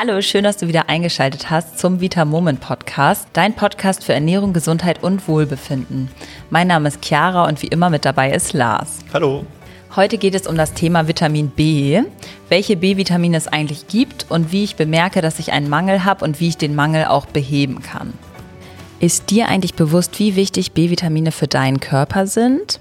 Hallo, 0.00 0.20
schön, 0.22 0.44
dass 0.44 0.58
du 0.58 0.68
wieder 0.68 0.88
eingeschaltet 0.88 1.50
hast 1.50 1.76
zum 1.76 2.00
Vita 2.00 2.24
Moment 2.24 2.60
Podcast, 2.60 3.26
dein 3.32 3.56
Podcast 3.56 4.04
für 4.04 4.12
Ernährung, 4.12 4.52
Gesundheit 4.52 5.02
und 5.02 5.26
Wohlbefinden. 5.26 6.08
Mein 6.50 6.68
Name 6.68 6.86
ist 6.86 7.04
Chiara 7.04 7.48
und 7.48 7.60
wie 7.62 7.66
immer 7.66 7.90
mit 7.90 8.04
dabei 8.04 8.30
ist 8.30 8.52
Lars. 8.52 9.00
Hallo. 9.12 9.44
Heute 9.96 10.16
geht 10.16 10.36
es 10.36 10.46
um 10.46 10.56
das 10.56 10.72
Thema 10.72 11.08
Vitamin 11.08 11.48
B, 11.48 12.00
welche 12.48 12.76
B-Vitamine 12.76 13.36
es 13.36 13.48
eigentlich 13.48 13.88
gibt 13.88 14.26
und 14.28 14.52
wie 14.52 14.62
ich 14.62 14.76
bemerke, 14.76 15.20
dass 15.20 15.40
ich 15.40 15.50
einen 15.50 15.68
Mangel 15.68 16.04
habe 16.04 16.24
und 16.24 16.38
wie 16.38 16.46
ich 16.46 16.56
den 16.56 16.76
Mangel 16.76 17.06
auch 17.06 17.26
beheben 17.26 17.82
kann. 17.82 18.12
Ist 19.00 19.30
dir 19.30 19.48
eigentlich 19.48 19.74
bewusst, 19.74 20.20
wie 20.20 20.36
wichtig 20.36 20.74
B-Vitamine 20.74 21.32
für 21.32 21.48
deinen 21.48 21.80
Körper 21.80 22.28
sind? 22.28 22.78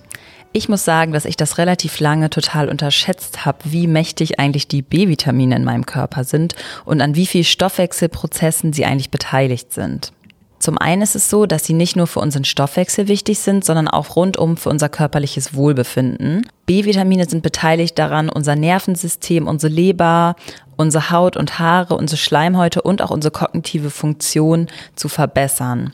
Ich 0.57 0.69
muss 0.69 0.83
sagen, 0.83 1.11
dass 1.11 1.25
ich 1.25 1.37
das 1.37 1.59
relativ 1.59 1.99
lange 1.99 2.31
total 2.31 2.67
unterschätzt 2.67 3.45
habe, 3.45 3.59
wie 3.65 3.85
mächtig 3.85 4.39
eigentlich 4.39 4.67
die 4.67 4.81
B-Vitamine 4.81 5.55
in 5.55 5.63
meinem 5.63 5.85
Körper 5.85 6.23
sind 6.23 6.55
und 6.83 6.99
an 6.99 7.13
wie 7.13 7.27
viel 7.27 7.43
Stoffwechselprozessen 7.43 8.73
sie 8.73 8.83
eigentlich 8.83 9.11
beteiligt 9.11 9.71
sind. 9.71 10.13
Zum 10.57 10.79
einen 10.79 11.03
ist 11.03 11.15
es 11.15 11.29
so, 11.29 11.45
dass 11.45 11.65
sie 11.65 11.73
nicht 11.73 11.95
nur 11.95 12.07
für 12.07 12.21
unseren 12.21 12.43
Stoffwechsel 12.43 13.07
wichtig 13.07 13.37
sind, 13.37 13.65
sondern 13.65 13.87
auch 13.87 14.15
rundum 14.15 14.57
für 14.57 14.69
unser 14.69 14.89
körperliches 14.89 15.53
Wohlbefinden. 15.53 16.47
B-Vitamine 16.65 17.29
sind 17.29 17.43
beteiligt 17.43 17.99
daran, 17.99 18.27
unser 18.27 18.55
Nervensystem, 18.55 19.47
unsere 19.47 19.71
Leber, 19.71 20.35
unsere 20.75 21.11
Haut 21.11 21.37
und 21.37 21.59
Haare, 21.59 21.95
unsere 21.95 22.17
Schleimhäute 22.17 22.81
und 22.81 23.03
auch 23.03 23.11
unsere 23.11 23.31
kognitive 23.31 23.91
Funktion 23.91 24.69
zu 24.95 25.07
verbessern. 25.07 25.93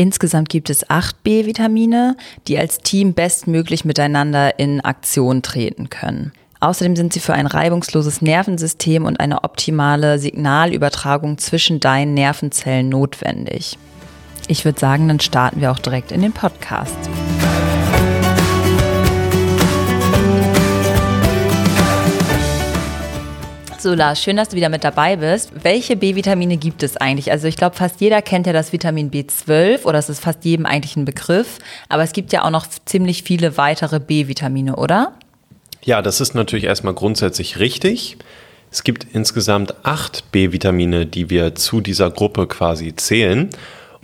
Insgesamt 0.00 0.48
gibt 0.48 0.70
es 0.70 0.88
acht 0.88 1.24
B-Vitamine, 1.24 2.16
die 2.46 2.56
als 2.56 2.78
Team 2.78 3.14
bestmöglich 3.14 3.84
miteinander 3.84 4.56
in 4.60 4.80
Aktion 4.80 5.42
treten 5.42 5.90
können. 5.90 6.30
Außerdem 6.60 6.94
sind 6.94 7.12
sie 7.12 7.18
für 7.18 7.34
ein 7.34 7.48
reibungsloses 7.48 8.22
Nervensystem 8.22 9.04
und 9.04 9.18
eine 9.18 9.42
optimale 9.42 10.20
Signalübertragung 10.20 11.38
zwischen 11.38 11.80
deinen 11.80 12.14
Nervenzellen 12.14 12.88
notwendig. 12.88 13.76
Ich 14.46 14.64
würde 14.64 14.78
sagen, 14.78 15.08
dann 15.08 15.18
starten 15.18 15.60
wir 15.60 15.72
auch 15.72 15.80
direkt 15.80 16.12
in 16.12 16.22
den 16.22 16.32
Podcast. 16.32 16.96
So, 23.80 23.94
Lars, 23.94 24.20
schön, 24.20 24.36
dass 24.36 24.48
du 24.48 24.56
wieder 24.56 24.70
mit 24.70 24.82
dabei 24.82 25.14
bist. 25.14 25.52
Welche 25.62 25.94
B-Vitamine 25.94 26.56
gibt 26.56 26.82
es 26.82 26.96
eigentlich? 26.96 27.30
Also 27.30 27.46
ich 27.46 27.54
glaube, 27.54 27.76
fast 27.76 28.00
jeder 28.00 28.22
kennt 28.22 28.48
ja 28.48 28.52
das 28.52 28.72
Vitamin 28.72 29.08
B12 29.08 29.84
oder 29.84 30.00
es 30.00 30.08
ist 30.08 30.18
fast 30.18 30.44
jedem 30.44 30.66
eigentlich 30.66 30.96
ein 30.96 31.04
Begriff. 31.04 31.58
Aber 31.88 32.02
es 32.02 32.12
gibt 32.12 32.32
ja 32.32 32.44
auch 32.44 32.50
noch 32.50 32.66
ziemlich 32.86 33.22
viele 33.22 33.56
weitere 33.56 34.00
B-Vitamine, 34.00 34.74
oder? 34.74 35.12
Ja, 35.84 36.02
das 36.02 36.20
ist 36.20 36.34
natürlich 36.34 36.64
erstmal 36.64 36.94
grundsätzlich 36.94 37.60
richtig. 37.60 38.16
Es 38.72 38.82
gibt 38.82 39.06
insgesamt 39.12 39.72
acht 39.84 40.32
B-Vitamine, 40.32 41.06
die 41.06 41.30
wir 41.30 41.54
zu 41.54 41.80
dieser 41.80 42.10
Gruppe 42.10 42.48
quasi 42.48 42.96
zählen. 42.96 43.48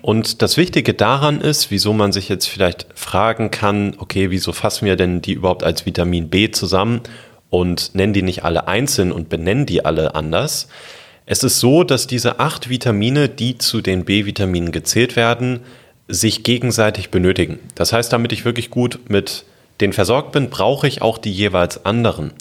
Und 0.00 0.41
das 0.41 0.56
Wichtige 0.56 0.95
daran 0.95 1.41
ist, 1.41 1.72
wieso 1.72 1.92
man 1.92 2.12
sich 2.12 2.28
jetzt 2.28 2.47
vielleicht 2.47 2.86
fragen 2.95 3.50
kann, 3.50 3.97
okay, 3.98 4.30
wieso 4.30 4.52
fassen 4.52 4.86
wir 4.86 4.95
denn 4.95 5.20
die 5.20 5.33
überhaupt 5.33 5.64
als 5.64 5.84
Vitamin 5.84 6.28
B 6.30 6.52
zusammen 6.52 7.00
und 7.55 7.94
nennen 7.94 8.12
die 8.12 8.22
nicht 8.22 8.42
alle 8.42 8.66
einzeln 8.66 9.12
und 9.12 9.28
benennen 9.28 9.64
die 9.64 9.84
alle 9.84 10.16
anders. 10.16 10.66
Es 11.24 11.44
ist 11.44 11.61
so, 11.61 11.84
dass 11.84 12.08
diese 12.08 12.41
acht 12.41 12.69
Vitamine, 12.69 13.28
die 13.28 13.58
zu 13.58 13.80
den 13.80 14.05
B-Vitaminen 14.05 14.72
gezählt 14.72 15.14
werden, 15.14 15.61
sich 16.08 16.42
gegenseitig 16.42 17.11
benötigen. 17.11 17.61
Das 17.77 17.92
heißt, 17.92 18.12
damit 18.12 18.33
ich 18.33 18.44
wirklich 18.44 18.70
gut 18.70 18.98
mit 19.08 19.44
den 19.80 19.92
versorgt 19.92 20.33
bin, 20.33 20.50
brauche 20.50 20.88
ich 20.88 21.00
auch 21.00 21.16
die 21.16 21.30
jeweils 21.30 21.86
anderen. 21.86 22.33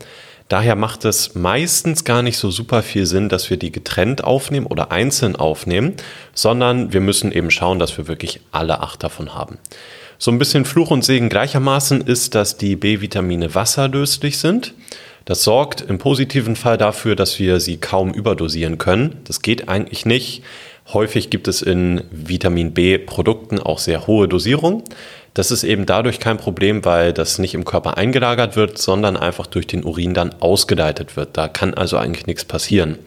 Daher 0.50 0.76
macht 0.76 1.06
es 1.06 1.36
meistens 1.36 2.06
gar 2.06 2.24
nicht 2.24 2.38
so 2.38 2.50
super 2.50 2.82
viel 2.82 3.06
Sinn, 3.06 3.30
dass 3.30 3.52
wir 3.52 3.58
die 3.58 3.72
getrennt 3.72 4.24
aufnehmen 4.24 4.66
oder 4.66 4.92
einzeln 4.92 5.36
aufnehmen, 5.36 5.94
sondern 6.34 6.92
wir 6.92 7.02
müssen 7.02 7.32
eben 7.32 7.52
schauen, 7.52 7.78
dass 7.78 8.00
wir 8.00 8.08
wirklich 8.08 8.40
alle 8.52 8.80
acht 8.80 9.04
davon 9.04 9.36
haben. 9.36 9.60
So 10.18 10.32
ein 10.32 10.40
bisschen 10.40 10.66
Fluch 10.66 10.90
und 10.90 11.04
Segen 11.04 11.30
gleichermaßen 11.30 12.02
ist, 12.02 12.34
dass 12.34 12.58
die 12.58 12.76
B-Vitamine 12.76 13.54
wasserlöslich 13.56 14.38
sind. 14.38 14.74
Das 15.26 15.44
sorgt 15.44 15.82
im 15.82 16.00
positiven 16.00 16.56
Fall 16.56 16.78
dafür, 16.78 17.16
dass 17.16 17.40
wir 17.40 17.60
sie 17.60 17.78
kaum 17.78 18.14
überdosieren 18.14 18.78
können. 18.78 19.22
Das 19.24 19.42
geht 19.42 19.70
eigentlich 19.70 20.06
nicht. 20.06 20.44
Häufig 20.92 21.30
gibt 21.30 21.48
es 21.48 21.62
in 21.62 22.04
Vitamin 22.12 22.74
B-Produkten 22.74 23.60
auch 23.60 23.80
sehr 23.80 24.06
hohe 24.06 24.28
Dosierungen. 24.28 24.84
Das 25.34 25.50
ist 25.50 25.64
eben 25.64 25.86
dadurch 25.86 26.20
kein 26.20 26.38
Problem, 26.38 26.84
weil 26.84 27.14
das 27.14 27.40
nicht 27.40 27.54
im 27.54 27.64
Körper 27.64 27.98
eingelagert 27.98 28.56
wird, 28.56 28.78
sondern 28.78 29.16
einfach 29.16 29.48
durch 29.48 29.66
den 29.66 29.84
Urin 29.84 30.14
dann 30.14 30.36
ausgeleitet 30.42 31.16
wird. 31.16 31.38
Da 31.38 31.48
kann 31.48 31.74
also 31.74 31.98
eigentlich 31.98 32.28
nichts 32.28 32.44
passieren. 32.44 33.00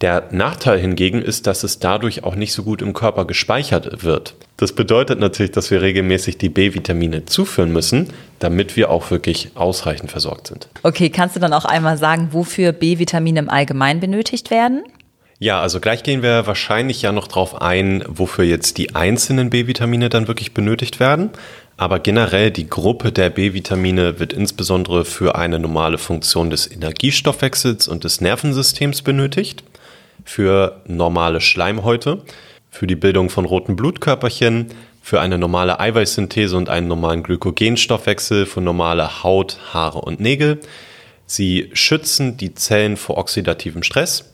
Der 0.00 0.28
Nachteil 0.32 0.78
hingegen 0.78 1.22
ist, 1.22 1.46
dass 1.46 1.62
es 1.62 1.78
dadurch 1.78 2.24
auch 2.24 2.34
nicht 2.34 2.52
so 2.52 2.64
gut 2.64 2.82
im 2.82 2.92
Körper 2.94 3.24
gespeichert 3.24 4.02
wird. 4.02 4.34
Das 4.56 4.72
bedeutet 4.72 5.20
natürlich, 5.20 5.52
dass 5.52 5.70
wir 5.70 5.82
regelmäßig 5.82 6.36
die 6.38 6.48
B-Vitamine 6.48 7.26
zuführen 7.26 7.72
müssen, 7.72 8.08
damit 8.38 8.76
wir 8.76 8.90
auch 8.90 9.10
wirklich 9.10 9.52
ausreichend 9.54 10.10
versorgt 10.10 10.48
sind. 10.48 10.68
Okay, 10.82 11.10
kannst 11.10 11.36
du 11.36 11.40
dann 11.40 11.52
auch 11.52 11.64
einmal 11.64 11.96
sagen, 11.96 12.28
wofür 12.32 12.72
B-Vitamine 12.72 13.40
im 13.40 13.50
Allgemeinen 13.50 14.00
benötigt 14.00 14.50
werden? 14.50 14.82
Ja, 15.38 15.60
also 15.60 15.80
gleich 15.80 16.02
gehen 16.02 16.22
wir 16.22 16.46
wahrscheinlich 16.46 17.02
ja 17.02 17.12
noch 17.12 17.26
drauf 17.26 17.60
ein, 17.60 18.04
wofür 18.06 18.44
jetzt 18.44 18.78
die 18.78 18.94
einzelnen 18.94 19.50
B-Vitamine 19.50 20.08
dann 20.08 20.28
wirklich 20.28 20.54
benötigt 20.54 21.00
werden. 21.00 21.30
Aber 21.76 21.98
generell 21.98 22.52
die 22.52 22.68
Gruppe 22.68 23.10
der 23.10 23.30
B-Vitamine 23.30 24.20
wird 24.20 24.32
insbesondere 24.32 25.04
für 25.04 25.34
eine 25.34 25.58
normale 25.58 25.98
Funktion 25.98 26.50
des 26.50 26.70
Energiestoffwechsels 26.70 27.88
und 27.88 28.04
des 28.04 28.20
Nervensystems 28.20 29.02
benötigt 29.02 29.64
für 30.24 30.82
normale 30.86 31.40
Schleimhäute, 31.40 32.22
für 32.70 32.86
die 32.86 32.96
Bildung 32.96 33.30
von 33.30 33.44
roten 33.44 33.76
Blutkörperchen, 33.76 34.68
für 35.02 35.20
eine 35.20 35.38
normale 35.38 35.80
Eiweißsynthese 35.80 36.56
und 36.56 36.70
einen 36.70 36.88
normalen 36.88 37.22
Glykogenstoffwechsel, 37.22 38.46
für 38.46 38.60
normale 38.60 39.22
Haut, 39.22 39.58
Haare 39.72 40.00
und 40.00 40.18
Nägel. 40.18 40.60
Sie 41.26 41.70
schützen 41.74 42.36
die 42.36 42.54
Zellen 42.54 42.96
vor 42.96 43.18
oxidativem 43.18 43.82
Stress. 43.82 44.32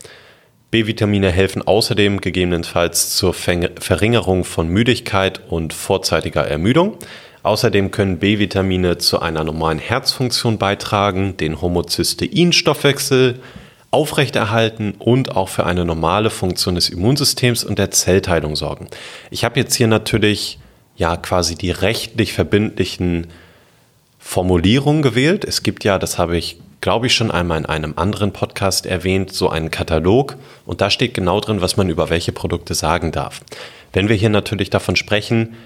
B-Vitamine 0.71 1.33
helfen 1.33 1.63
außerdem 1.63 2.21
gegebenenfalls 2.21 3.11
zur 3.17 3.35
Verringerung 3.35 4.45
von 4.45 4.69
Müdigkeit 4.69 5.41
und 5.49 5.73
vorzeitiger 5.73 6.47
Ermüdung. 6.47 6.97
Außerdem 7.43 7.91
können 7.91 8.19
B-Vitamine 8.19 8.99
zu 8.99 9.21
einer 9.21 9.43
normalen 9.43 9.81
Herzfunktion 9.81 10.59
beitragen, 10.59 11.37
den 11.37 11.61
Homozysteinstoffwechsel 11.61 13.41
aufrechterhalten 13.91 14.95
und 14.99 15.37
auch 15.37 15.49
für 15.49 15.67
eine 15.67 15.85
normale 15.85 16.31
Funktion 16.31 16.77
des 16.77 16.89
Immunsystems 16.89 17.65
und 17.65 17.79
der 17.79 17.91
Zellteilung 17.91 18.57
sorgen. 18.57 18.89
Ich 19.31 19.45
habe 19.45 19.59
jetzt 19.59 19.75
hier 19.75 19.89
natürlich 19.89 20.59
ja 20.97 21.17
quasi 21.17 21.57
die 21.57 21.71
rechtlich 21.71 22.33
verbindlichen 22.33 23.27
Formulierungen 24.19 25.03
gewählt. 25.03 25.45
Es 25.45 25.63
gibt 25.63 25.83
ja, 25.85 25.99
das 25.99 26.19
habe 26.19 26.37
ich 26.37 26.59
glaube 26.81 27.07
ich 27.07 27.15
schon 27.15 27.31
einmal 27.31 27.59
in 27.59 27.67
einem 27.67 27.95
anderen 27.97 28.33
Podcast 28.33 28.87
erwähnt, 28.87 29.33
so 29.33 29.51
einen 29.51 29.71
Katalog 29.71 30.37
und 30.65 30.81
da 30.81 30.91
steht 30.91 31.15
genau 31.15 31.41
drin, 31.41 31.61
was 31.61 31.77
man 31.77 31.91
über 31.91 32.11
welche 32.11 32.33
Produkte 32.33 32.75
sagen 32.75 33.13
darf. 33.13 33.41
Wenn 33.93 34.09
wir 34.09 34.17
hier 34.17 34.31
natürlich 34.31 34.71
davon 34.71 34.97
sprechen, 34.97 35.57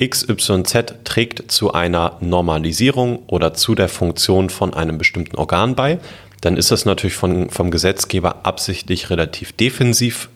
XYZ 0.00 0.94
trägt 1.04 1.52
zu 1.52 1.72
einer 1.72 2.16
Normalisierung 2.20 3.20
oder 3.26 3.54
zu 3.54 3.74
der 3.74 3.88
Funktion 3.88 4.50
von 4.50 4.74
einem 4.74 4.98
bestimmten 4.98 5.36
Organ 5.36 5.74
bei, 5.74 5.98
dann 6.44 6.58
ist 6.58 6.70
das 6.70 6.84
natürlich 6.84 7.16
von, 7.16 7.48
vom 7.48 7.70
Gesetzgeber 7.70 8.44
absichtlich 8.44 9.08
relativ 9.08 9.52
defensiv 9.52 10.28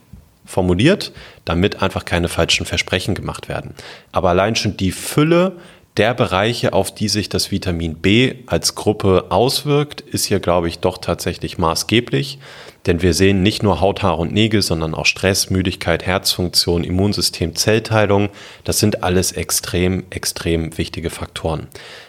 formuliert, 0.46 1.12
damit 1.44 1.82
einfach 1.82 2.06
keine 2.06 2.28
falschen 2.28 2.64
Versprechen 2.64 3.14
gemacht 3.14 3.48
werden. 3.50 3.74
Aber 4.10 4.30
allein 4.30 4.56
schon 4.56 4.78
die 4.78 4.92
Fülle 4.92 5.52
der 5.98 6.14
Bereiche, 6.14 6.72
auf 6.72 6.94
die 6.94 7.08
sich 7.08 7.28
das 7.28 7.50
Vitamin 7.50 7.96
B 7.96 8.36
als 8.46 8.74
Gruppe 8.74 9.26
auswirkt, 9.30 10.00
ist 10.00 10.24
hier, 10.24 10.40
glaube 10.40 10.68
ich, 10.68 10.78
doch 10.78 10.96
tatsächlich 10.96 11.58
maßgeblich. 11.58 12.38
Denn 12.86 13.02
wir 13.02 13.12
sehen 13.12 13.42
nicht 13.42 13.62
nur 13.62 13.80
Haut, 13.82 14.02
Haar 14.02 14.18
und 14.18 14.32
Nägel, 14.32 14.62
sondern 14.62 14.94
auch 14.94 15.04
Stress, 15.04 15.50
Müdigkeit, 15.50 16.06
Herzfunktion, 16.06 16.84
Immunsystem, 16.84 17.54
Zellteilung. 17.54 18.30
Das 18.64 18.78
sind 18.78 19.02
alles 19.02 19.32
extrem, 19.32 20.04
extrem 20.08 20.78
wichtige 20.78 21.10
Faktoren. 21.10 21.66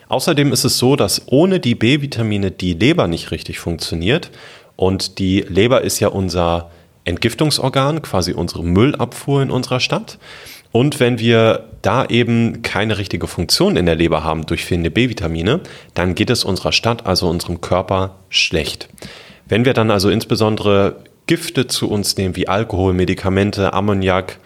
Außerdem 0.10 0.52
ist 0.52 0.66
es 0.66 0.78
so, 0.78 0.96
dass 0.96 1.22
ohne 1.28 1.60
die 1.60 1.76
B-Vitamine 1.76 2.52
die 2.52 2.74
Leber 2.74 3.08
nicht 3.08 3.32
richtig 3.32 3.60
funktioniert. 3.60 4.32
Und 4.76 5.20
die 5.20 5.42
Leber 5.42 5.82
ist 5.82 6.00
ja 6.00 6.10
unser 6.10 6.72
Entgiftungsorgan, 7.06 8.02
quasi 8.02 8.34
unsere 8.34 8.64
Müllabfuhr 8.64 9.44
in 9.44 9.52
unserer 9.52 9.80
Stadt. 9.80 10.18
Und 10.72 11.00
wenn 11.00 11.20
wir 11.20 11.70
da 11.82 12.06
eben 12.06 12.62
keine 12.64 12.98
richtige 12.98 13.28
Funktion 13.28 13.76
in 13.76 13.86
der 13.86 13.96
Leber 13.96 14.24
haben 14.24 14.46
durch 14.46 14.66
fehlende 14.66 14.92
B-Vitamine, 14.92 15.62
dann 15.94 16.16
geht 16.16 16.30
es 16.30 16.44
unserer 16.44 16.72
Stadt, 16.72 17.06
also 17.06 17.30
unserem 17.30 17.62
Körper, 17.62 18.16
schlecht. 18.30 18.90
Wenn 19.48 19.66
wir 19.66 19.74
dann 19.74 19.92
also 19.92 20.10
insbesondere 20.10 21.04
Gifte 21.28 21.68
zu 21.68 21.90
uns 21.90 22.18
nehmen, 22.18 22.36
wie 22.36 22.48
Alkohol, 22.48 22.94
Medikamente, 22.94 23.74
Ammoniak 23.74 24.40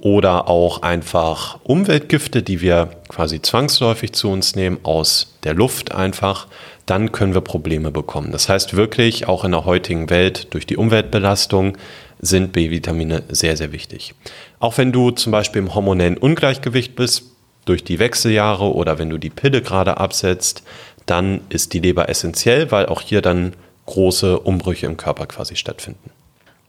oder 0.00 0.48
auch 0.48 0.82
einfach 0.82 1.58
Umweltgifte, 1.64 2.42
die 2.42 2.60
wir 2.60 2.90
quasi 3.08 3.42
zwangsläufig 3.42 4.12
zu 4.12 4.30
uns 4.30 4.54
nehmen, 4.54 4.78
aus 4.84 5.36
der 5.42 5.54
Luft 5.54 5.92
einfach, 5.92 6.46
dann 6.86 7.12
können 7.12 7.34
wir 7.34 7.40
Probleme 7.40 7.90
bekommen. 7.90 8.32
Das 8.32 8.48
heißt 8.48 8.76
wirklich, 8.76 9.26
auch 9.28 9.44
in 9.44 9.52
der 9.52 9.64
heutigen 9.64 10.08
Welt 10.08 10.54
durch 10.54 10.66
die 10.66 10.76
Umweltbelastung 10.76 11.76
sind 12.20 12.52
B-Vitamine 12.52 13.24
sehr, 13.28 13.56
sehr 13.56 13.72
wichtig. 13.72 14.14
Auch 14.60 14.78
wenn 14.78 14.92
du 14.92 15.10
zum 15.10 15.32
Beispiel 15.32 15.62
im 15.62 15.74
hormonellen 15.74 16.16
Ungleichgewicht 16.16 16.96
bist, 16.96 17.24
durch 17.64 17.84
die 17.84 17.98
Wechseljahre 17.98 18.72
oder 18.72 18.98
wenn 18.98 19.10
du 19.10 19.18
die 19.18 19.28
Pille 19.30 19.60
gerade 19.60 19.98
absetzt, 19.98 20.62
dann 21.04 21.42
ist 21.50 21.74
die 21.74 21.80
Leber 21.80 22.08
essentiell, 22.08 22.70
weil 22.70 22.86
auch 22.86 23.02
hier 23.02 23.20
dann 23.20 23.52
große 23.84 24.40
Umbrüche 24.40 24.86
im 24.86 24.96
Körper 24.96 25.26
quasi 25.26 25.54
stattfinden. 25.54 26.10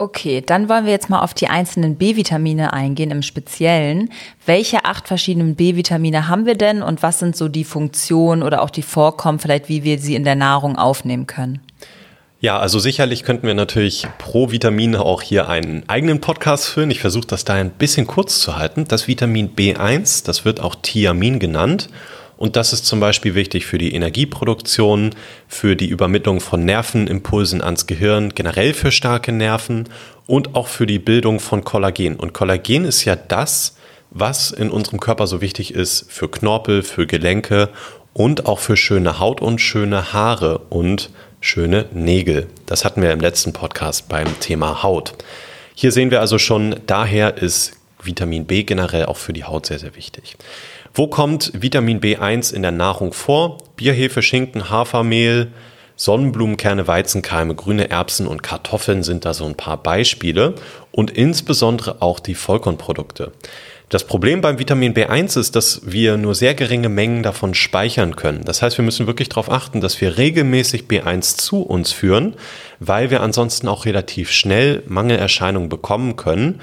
Okay, 0.02 0.40
dann 0.40 0.70
wollen 0.70 0.86
wir 0.86 0.94
jetzt 0.94 1.10
mal 1.10 1.20
auf 1.20 1.34
die 1.34 1.50
einzelnen 1.50 1.98
B-Vitamine 1.98 2.72
eingehen 2.72 3.12
im 3.12 3.22
Speziellen. 3.22 4.10
Welche 4.46 4.86
acht 4.86 5.10
verschiedenen 5.10 5.56
B-Vitamine 5.56 6.30
haben 6.30 6.46
wir 6.46 6.56
denn 6.56 6.82
und 6.82 7.04
was 7.04 7.20
sind 7.20 7.36
so 7.36 7.50
die 7.50 7.66
Funktionen 7.66 8.42
oder 8.42 8.62
auch 8.62 8.70
die 8.70 8.82
Vorkommen, 8.82 9.40
vielleicht 9.40 9.68
wie 9.68 9.84
wir 9.84 10.00
sie 10.00 10.16
in 10.16 10.24
der 10.24 10.36
Nahrung 10.36 10.78
aufnehmen 10.78 11.28
können? 11.28 11.60
Ja, 12.40 12.58
also 12.60 12.80
sicherlich 12.80 13.24
könnten 13.24 13.46
wir 13.46 13.56
natürlich 13.56 14.08
pro 14.20 14.52
Vitamin 14.52 14.96
auch 14.96 15.22
hier 15.22 15.50
einen 15.50 15.84
eigenen 15.90 16.22
Podcast 16.22 16.70
führen. 16.70 16.92
Ich 16.92 17.02
versuche 17.02 17.28
das 17.28 17.44
da 17.44 17.56
ein 17.56 17.72
bisschen 17.72 18.08
kurz 18.08 18.40
zu 18.40 18.56
halten. 18.56 18.86
Das 18.88 19.10
Vitamin 19.10 19.54
B1, 19.54 20.24
das 20.24 20.46
wird 20.46 20.62
auch 20.62 20.76
Thiamin 20.82 21.40
genannt 21.40 21.90
und 22.40 22.56
das 22.56 22.72
ist 22.72 22.86
zum 22.86 23.02
Beispiel 23.02 23.36
wichtig 23.36 23.66
für 23.66 23.78
die 23.78 23.94
Energieproduktion, 23.94 25.10
für 25.50 25.76
die 25.76 25.90
Übermittlung 25.90 26.40
von 26.40 26.64
Nervenimpulsen 26.64 27.62
ans 27.62 27.86
Gehirn, 27.86 28.30
generell 28.34 28.74
für 28.74 28.94
starke 28.94 29.34
Nerven 29.34 29.90
und 30.26 30.56
auch 30.56 30.68
für 30.70 30.86
die 30.86 31.00
Bildung 31.00 31.42
von 31.42 31.66
Kollagen. 31.66 32.16
Und 32.16 32.32
Kollagen 32.32 32.86
ist 32.86 33.04
ja 33.04 33.18
das, 33.18 33.76
was 34.10 34.52
in 34.52 34.70
unserem 34.70 35.02
Körper 35.02 35.28
so 35.28 35.42
wichtig 35.42 35.74
ist 35.74 36.10
für 36.10 36.32
Knorpel, 36.32 36.82
für 36.82 37.08
Gelenke 37.08 37.68
und 38.14 38.46
auch 38.46 38.60
für 38.60 38.78
schöne 38.78 39.20
Haut 39.20 39.42
und 39.42 39.60
schöne 39.60 40.14
Haare 40.14 40.60
und 40.70 41.10
schöne 41.42 41.88
Nägel. 41.92 42.48
Das 42.68 42.86
hatten 42.86 43.02
wir 43.02 43.12
im 43.12 43.20
letzten 43.20 43.52
Podcast 43.52 44.08
beim 44.08 44.40
Thema 44.40 44.82
Haut. 44.82 45.14
Hier 45.76 45.92
sehen 45.92 46.10
wir 46.10 46.22
also 46.22 46.38
schon, 46.38 46.78
daher 46.88 47.38
ist 47.38 47.74
Vitamin 48.02 48.46
B 48.46 48.64
generell 48.64 49.08
auch 49.08 49.18
für 49.18 49.34
die 49.34 49.44
Haut 49.44 49.66
sehr, 49.66 49.80
sehr 49.80 49.98
wichtig. 49.98 50.38
Wo 51.00 51.08
kommt 51.08 51.54
Vitamin 51.54 52.02
B1 52.02 52.54
in 52.54 52.62
der 52.62 52.74
Nahrung 52.74 53.14
vor? 53.14 53.60
Bierhefe, 53.78 54.22
Schinken, 54.22 54.70
Hafermehl, 54.70 55.48
Sonnenblumenkerne, 55.96 56.90
Weizenkeime, 56.90 57.56
grüne 57.56 57.90
Erbsen 57.90 58.28
und 58.28 58.44
Kartoffeln 58.44 59.04
sind 59.04 59.24
da 59.24 59.34
so 59.34 59.46
ein 59.46 59.56
paar 59.56 59.82
Beispiele 59.82 60.56
und 60.92 61.10
insbesondere 61.10 62.02
auch 62.02 62.20
die 62.20 62.36
Vollkornprodukte. 62.36 63.32
Das 63.88 64.04
Problem 64.04 64.42
beim 64.42 64.60
Vitamin 64.60 64.94
B1 64.94 65.40
ist, 65.40 65.56
dass 65.56 65.82
wir 65.86 66.18
nur 66.18 66.36
sehr 66.36 66.54
geringe 66.54 66.90
Mengen 66.90 67.24
davon 67.24 67.54
speichern 67.54 68.18
können. 68.18 68.44
Das 68.44 68.62
heißt, 68.62 68.78
wir 68.78 68.84
müssen 68.84 69.08
wirklich 69.08 69.30
darauf 69.30 69.50
achten, 69.50 69.80
dass 69.80 70.02
wir 70.02 70.18
regelmäßig 70.18 70.84
B1 70.84 71.38
zu 71.38 71.62
uns 71.62 71.94
führen, 71.94 72.36
weil 72.80 73.10
wir 73.10 73.22
ansonsten 73.22 73.70
auch 73.70 73.86
relativ 73.86 74.32
schnell 74.32 74.84
Mangelerscheinungen 74.86 75.70
bekommen 75.70 76.18
können. 76.18 76.60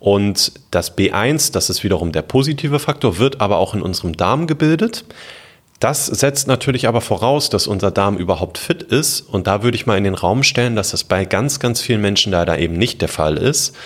Und 0.00 0.52
das 0.70 0.96
B1, 0.96 1.52
das 1.52 1.70
ist 1.70 1.82
wiederum 1.82 2.12
der 2.12 2.22
positive 2.22 2.78
Faktor, 2.78 3.18
wird 3.18 3.40
aber 3.40 3.58
auch 3.58 3.74
in 3.74 3.82
unserem 3.82 4.16
Darm 4.16 4.46
gebildet. 4.46 5.04
Das 5.80 6.06
setzt 6.06 6.48
natürlich 6.48 6.88
aber 6.88 7.00
voraus, 7.00 7.50
dass 7.50 7.66
unser 7.66 7.90
Darm 7.90 8.16
überhaupt 8.16 8.58
fit 8.58 8.82
ist. 8.82 9.20
Und 9.20 9.46
da 9.46 9.62
würde 9.62 9.76
ich 9.76 9.86
mal 9.86 9.98
in 9.98 10.04
den 10.04 10.14
Raum 10.14 10.42
stellen, 10.42 10.76
dass 10.76 10.90
das 10.90 11.04
bei 11.04 11.24
ganz, 11.24 11.60
ganz 11.60 11.80
vielen 11.80 12.00
Menschen 12.00 12.32
leider 12.32 12.58
eben 12.58 12.74
nicht 12.74 13.00
der 13.00 13.08
Fall 13.08 13.36
ist. 13.36 13.76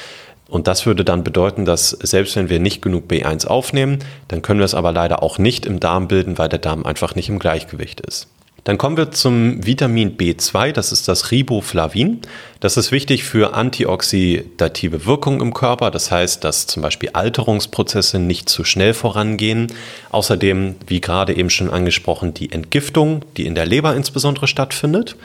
Und 0.49 0.67
das 0.69 0.85
würde 0.85 1.05
dann 1.05 1.25
bedeuten, 1.25 1.64
dass 1.64 1.91
selbst 1.91 2.37
wenn 2.37 2.50
wir 2.50 2.61
nicht 2.61 2.82
genug 2.82 3.11
B1 3.11 3.47
aufnehmen, 3.47 4.00
dann 4.29 4.43
können 4.43 4.61
wir 4.61 4.67
es 4.67 4.75
aber 4.75 4.93
leider 4.93 5.23
auch 5.23 5.38
nicht 5.38 5.65
im 5.65 5.81
Darm 5.81 6.08
bilden, 6.08 6.37
weil 6.37 6.50
der 6.50 6.58
Darm 6.58 6.85
einfach 6.85 7.15
nicht 7.15 7.31
im 7.31 7.38
Gleichgewicht 7.38 8.03
ist. 8.03 8.29
Dann 8.64 8.79
kommen 8.79 8.97
wir 8.97 9.11
zum 9.11 9.67
Vitamin 9.67 10.17
B2, 10.17 10.70
das 10.70 10.93
ist 10.93 11.09
das 11.09 11.32
Riboflavin. 11.32 12.20
Das 12.61 12.76
ist 12.76 12.93
wichtig 12.93 13.25
für 13.25 13.55
antioxidative 13.55 15.05
Wirkung 15.05 15.41
im 15.41 15.53
Körper, 15.53 15.91
das 15.91 16.12
heißt, 16.12 16.44
dass 16.44 16.69
zum 16.69 16.81
Beispiel 16.81 17.11
Alterungsprozesse 17.12 18.20
nicht 18.20 18.49
zu 18.49 18.62
schnell 18.62 18.94
vorangehen. 18.94 19.67
Außerdem, 20.11 20.76
wie 20.87 21.00
gerade 21.00 21.37
eben 21.37 21.50
schon 21.50 21.70
angesprochen, 21.70 22.35
die 22.35 22.53
Entgiftung, 22.53 23.25
die 23.37 23.47
in 23.47 23.56
der 23.56 23.67
Leber 23.67 23.97
insbesondere 23.97 24.47
stattfindet. 24.47 25.17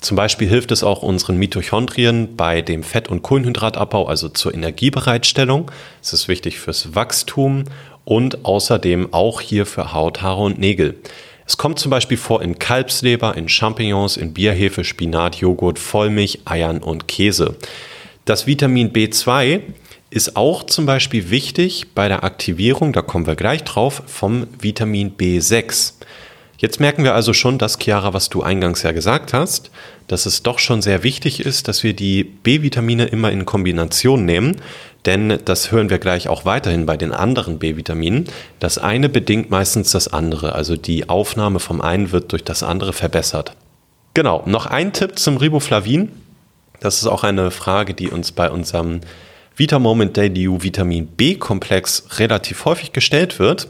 Zum 0.00 0.16
Beispiel 0.16 0.48
hilft 0.48 0.70
es 0.70 0.82
auch 0.82 1.02
unseren 1.02 1.36
Mitochondrien 1.36 2.34
bei 2.34 2.62
dem 2.62 2.82
Fett- 2.82 3.08
und 3.08 3.22
Kohlenhydratabbau, 3.22 4.06
also 4.06 4.30
zur 4.30 4.54
Energiebereitstellung. 4.54 5.70
Es 6.02 6.14
ist 6.14 6.28
wichtig 6.28 6.58
fürs 6.60 6.94
Wachstum 6.94 7.64
und 8.06 8.46
außerdem 8.46 9.12
auch 9.12 9.42
hier 9.42 9.66
für 9.66 9.92
Haut, 9.92 10.22
Haare 10.22 10.44
und 10.44 10.58
Nägel. 10.58 10.94
Es 11.46 11.56
kommt 11.56 11.78
zum 11.78 11.90
Beispiel 11.90 12.16
vor 12.16 12.42
in 12.42 12.58
Kalbsleber, 12.58 13.36
in 13.36 13.48
Champignons, 13.48 14.16
in 14.16 14.34
Bierhefe, 14.34 14.82
Spinat, 14.82 15.36
Joghurt, 15.36 15.78
Vollmilch, 15.78 16.40
Eiern 16.44 16.78
und 16.78 17.06
Käse. 17.06 17.56
Das 18.24 18.48
Vitamin 18.48 18.92
B2 18.92 19.60
ist 20.10 20.36
auch 20.36 20.64
zum 20.64 20.86
Beispiel 20.86 21.30
wichtig 21.30 21.94
bei 21.94 22.08
der 22.08 22.24
Aktivierung, 22.24 22.92
da 22.92 23.02
kommen 23.02 23.26
wir 23.26 23.36
gleich 23.36 23.62
drauf, 23.62 24.02
vom 24.06 24.48
Vitamin 24.60 25.16
B6. 25.16 25.94
Jetzt 26.58 26.80
merken 26.80 27.04
wir 27.04 27.14
also 27.14 27.32
schon, 27.32 27.58
dass 27.58 27.78
Chiara, 27.78 28.14
was 28.14 28.28
du 28.28 28.42
eingangs 28.42 28.82
ja 28.82 28.92
gesagt 28.92 29.32
hast, 29.32 29.70
dass 30.08 30.26
es 30.26 30.42
doch 30.42 30.58
schon 30.58 30.80
sehr 30.80 31.02
wichtig 31.02 31.40
ist, 31.40 31.68
dass 31.68 31.82
wir 31.82 31.92
die 31.92 32.24
B-Vitamine 32.24 33.06
immer 33.06 33.30
in 33.30 33.44
Kombination 33.44 34.24
nehmen, 34.24 34.56
denn 35.06 35.38
das 35.44 35.70
hören 35.70 35.88
wir 35.88 35.98
gleich 35.98 36.28
auch 36.28 36.44
weiterhin 36.44 36.84
bei 36.84 36.96
den 36.96 37.12
anderen 37.12 37.58
B-Vitaminen. 37.58 38.26
Das 38.58 38.78
eine 38.78 39.08
bedingt 39.08 39.50
meistens 39.50 39.92
das 39.92 40.08
andere, 40.08 40.54
also 40.54 40.76
die 40.76 41.08
Aufnahme 41.08 41.60
vom 41.60 41.80
einen 41.80 42.12
wird 42.12 42.32
durch 42.32 42.44
das 42.44 42.62
andere 42.62 42.92
verbessert. 42.92 43.54
Genau, 44.14 44.42
noch 44.46 44.66
ein 44.66 44.92
Tipp 44.92 45.18
zum 45.18 45.36
Riboflavin. 45.36 46.10
Das 46.80 46.96
ist 46.96 47.06
auch 47.06 47.24
eine 47.24 47.50
Frage, 47.50 47.94
die 47.94 48.08
uns 48.08 48.32
bei 48.32 48.50
unserem 48.50 49.00
Vitamoment 49.56 50.16
Daily 50.16 50.62
Vitamin 50.62 51.06
B-Komplex 51.06 52.18
relativ 52.18 52.64
häufig 52.64 52.92
gestellt 52.92 53.38
wird 53.38 53.68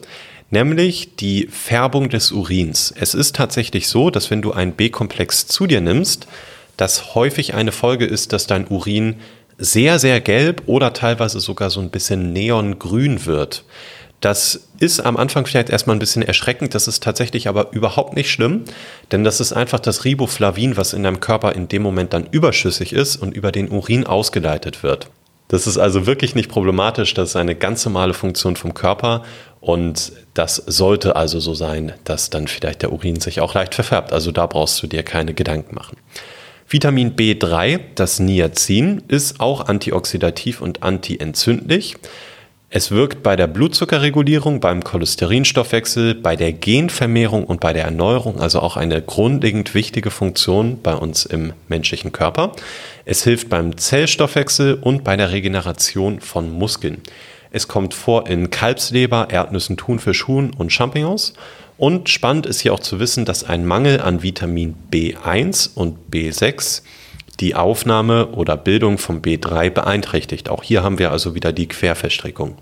nämlich 0.50 1.16
die 1.16 1.48
Färbung 1.50 2.08
des 2.08 2.32
Urins. 2.32 2.94
Es 2.96 3.14
ist 3.14 3.36
tatsächlich 3.36 3.88
so, 3.88 4.10
dass 4.10 4.30
wenn 4.30 4.42
du 4.42 4.52
einen 4.52 4.72
B-Komplex 4.72 5.46
zu 5.46 5.66
dir 5.66 5.80
nimmst, 5.80 6.26
das 6.76 7.14
häufig 7.14 7.54
eine 7.54 7.72
Folge 7.72 8.04
ist, 8.04 8.32
dass 8.32 8.46
dein 8.46 8.68
Urin 8.68 9.16
sehr, 9.58 9.98
sehr 9.98 10.20
gelb 10.20 10.62
oder 10.66 10.92
teilweise 10.92 11.40
sogar 11.40 11.70
so 11.70 11.80
ein 11.80 11.90
bisschen 11.90 12.32
neongrün 12.32 13.26
wird. 13.26 13.64
Das 14.20 14.68
ist 14.80 15.00
am 15.00 15.16
Anfang 15.16 15.46
vielleicht 15.46 15.70
erstmal 15.70 15.94
ein 15.96 16.00
bisschen 16.00 16.22
erschreckend, 16.22 16.74
das 16.74 16.88
ist 16.88 17.02
tatsächlich 17.02 17.48
aber 17.48 17.72
überhaupt 17.72 18.16
nicht 18.16 18.30
schlimm, 18.30 18.64
denn 19.12 19.24
das 19.24 19.40
ist 19.40 19.52
einfach 19.52 19.78
das 19.78 20.04
Riboflavin, 20.04 20.76
was 20.76 20.94
in 20.94 21.02
deinem 21.02 21.20
Körper 21.20 21.54
in 21.54 21.68
dem 21.68 21.82
Moment 21.82 22.12
dann 22.12 22.26
überschüssig 22.30 22.92
ist 22.92 23.16
und 23.16 23.34
über 23.34 23.52
den 23.52 23.70
Urin 23.70 24.06
ausgeleitet 24.06 24.82
wird. 24.82 25.08
Das 25.48 25.66
ist 25.66 25.78
also 25.78 26.06
wirklich 26.06 26.34
nicht 26.34 26.48
problematisch, 26.48 27.14
das 27.14 27.30
ist 27.30 27.36
eine 27.36 27.54
ganz 27.54 27.84
normale 27.84 28.14
Funktion 28.14 28.56
vom 28.56 28.74
Körper 28.74 29.22
und 29.60 30.12
das 30.34 30.56
sollte 30.56 31.14
also 31.14 31.38
so 31.38 31.54
sein, 31.54 31.92
dass 32.04 32.30
dann 32.30 32.48
vielleicht 32.48 32.82
der 32.82 32.92
Urin 32.92 33.20
sich 33.20 33.40
auch 33.40 33.54
leicht 33.54 33.74
verfärbt. 33.74 34.12
Also 34.12 34.32
da 34.32 34.46
brauchst 34.46 34.82
du 34.82 34.86
dir 34.86 35.02
keine 35.02 35.34
Gedanken 35.34 35.74
machen. 35.74 35.96
Vitamin 36.68 37.14
B3, 37.14 37.78
das 37.94 38.18
Niacin, 38.18 39.02
ist 39.06 39.38
auch 39.38 39.68
antioxidativ 39.68 40.60
und 40.60 40.82
antientzündlich. 40.82 41.94
Es 42.70 42.90
wirkt 42.90 43.22
bei 43.22 43.36
der 43.36 43.46
Blutzuckerregulierung, 43.46 44.58
beim 44.58 44.82
Cholesterinstoffwechsel, 44.82 46.16
bei 46.16 46.34
der 46.34 46.52
Genvermehrung 46.52 47.44
und 47.44 47.60
bei 47.60 47.72
der 47.72 47.84
Erneuerung, 47.84 48.40
also 48.40 48.58
auch 48.58 48.76
eine 48.76 49.00
grundlegend 49.00 49.74
wichtige 49.74 50.10
Funktion 50.10 50.82
bei 50.82 50.94
uns 50.96 51.24
im 51.24 51.52
menschlichen 51.68 52.10
Körper. 52.10 52.50
Es 53.04 53.22
hilft 53.22 53.48
beim 53.48 53.76
Zellstoffwechsel 53.76 54.74
und 54.74 55.04
bei 55.04 55.16
der 55.16 55.30
Regeneration 55.30 56.18
von 56.18 56.50
Muskeln. 56.50 57.00
Es 57.56 57.68
kommt 57.68 57.94
vor 57.94 58.28
in 58.28 58.50
Kalbsleber, 58.50 59.28
Erdnüssen, 59.30 59.78
Thunfisch, 59.78 60.26
Huhn 60.28 60.50
und 60.58 60.74
Champignons. 60.74 61.32
Und 61.78 62.10
spannend 62.10 62.44
ist 62.44 62.60
hier 62.60 62.74
auch 62.74 62.80
zu 62.80 63.00
wissen, 63.00 63.24
dass 63.24 63.44
ein 63.44 63.64
Mangel 63.64 64.02
an 64.02 64.22
Vitamin 64.22 64.74
B1 64.92 65.70
und 65.74 65.96
B6 66.12 66.82
die 67.40 67.54
Aufnahme 67.54 68.26
oder 68.26 68.58
Bildung 68.58 68.98
von 68.98 69.22
B3 69.22 69.70
beeinträchtigt. 69.70 70.50
Auch 70.50 70.62
hier 70.64 70.82
haben 70.82 70.98
wir 70.98 71.12
also 71.12 71.34
wieder 71.34 71.54
die 71.54 71.66
Querverstrickung. 71.66 72.58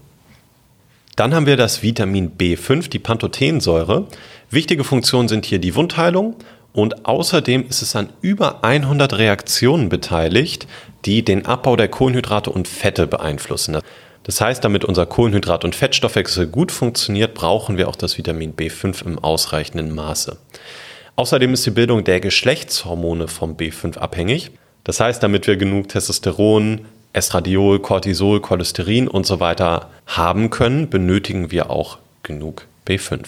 Dann 1.17 1.35
haben 1.35 1.47
wir 1.47 1.57
das 1.57 1.83
Vitamin 1.83 2.31
B5, 2.39 2.89
die 2.89 3.01
Pantothensäure. 3.01 4.07
Wichtige 4.49 4.85
Funktionen 4.85 5.27
sind 5.27 5.45
hier 5.45 5.59
die 5.59 5.75
Wundheilung 5.75 6.37
und 6.73 7.05
außerdem 7.05 7.67
ist 7.69 7.83
es 7.83 7.97
an 7.97 8.11
über 8.21 8.63
100 8.63 9.19
Reaktionen 9.19 9.89
beteiligt, 9.89 10.69
die 11.05 11.25
den 11.25 11.47
Abbau 11.47 11.75
der 11.75 11.89
Kohlenhydrate 11.89 12.51
und 12.51 12.69
Fette 12.69 13.09
beeinflussen. 13.09 13.79
Das 14.25 14.41
heißt, 14.41 14.65
damit 14.65 14.85
unser 14.85 15.05
Kohlenhydrat- 15.05 15.65
und 15.65 15.75
Fettstoffwechsel 15.75 16.47
gut 16.47 16.73
funktioniert, 16.73 17.35
brauchen 17.35 17.77
wir 17.77 17.89
auch 17.89 17.97
das 17.97 18.19
Vitamin 18.19 18.57
B5 18.57 19.05
im 19.05 19.19
ausreichenden 19.19 19.95
Maße. 19.95 20.39
Außerdem 21.17 21.55
ist 21.55 21.65
die 21.67 21.71
Bildung 21.71 22.03
der 22.05 22.21
Geschlechtshormone 22.21 23.29
vom 23.29 23.57
B5 23.57 23.99
abhängig. 23.99 24.51
Das 24.83 24.99
heißt, 24.99 25.23
damit 25.23 25.47
wir 25.47 25.57
genug 25.57 25.89
Testosteron, 25.89 26.87
Estradiol, 27.13 27.79
Cortisol, 27.81 28.41
Cholesterin 28.41 29.09
und 29.09 29.25
so 29.27 29.41
weiter 29.41 29.91
haben 30.07 30.51
können, 30.51 30.91
benötigen 30.91 31.53
wir 31.53 31.71
auch 31.71 31.99
genug 32.23 32.67
B5. 32.87 33.21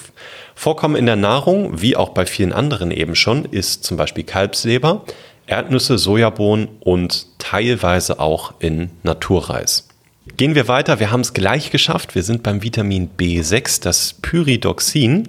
Vorkommen 0.55 0.97
in 0.97 1.07
der 1.07 1.17
Nahrung, 1.17 1.81
wie 1.81 1.95
auch 1.95 2.09
bei 2.09 2.27
vielen 2.27 2.53
anderen 2.53 2.91
eben 2.91 3.15
schon, 3.15 3.45
ist 3.45 3.85
zum 3.85 3.97
Beispiel 3.97 4.25
Kalbsleber, 4.25 5.05
Erdnüsse, 5.47 5.99
Sojabohnen 5.99 6.69
und 6.81 7.27
teilweise 7.39 8.19
auch 8.19 8.55
in 8.59 8.91
Naturreis. 9.03 9.89
Gehen 10.35 10.55
wir 10.55 10.69
weiter, 10.69 10.99
wir 11.01 11.13
haben 11.13 11.21
es 11.21 11.33
gleich 11.33 11.71
geschafft. 11.71 12.15
Wir 12.15 12.23
sind 12.23 12.43
beim 12.43 12.63
Vitamin 12.63 13.09
B6, 13.17 13.81
das 13.83 14.13
Pyridoxin. 14.13 15.29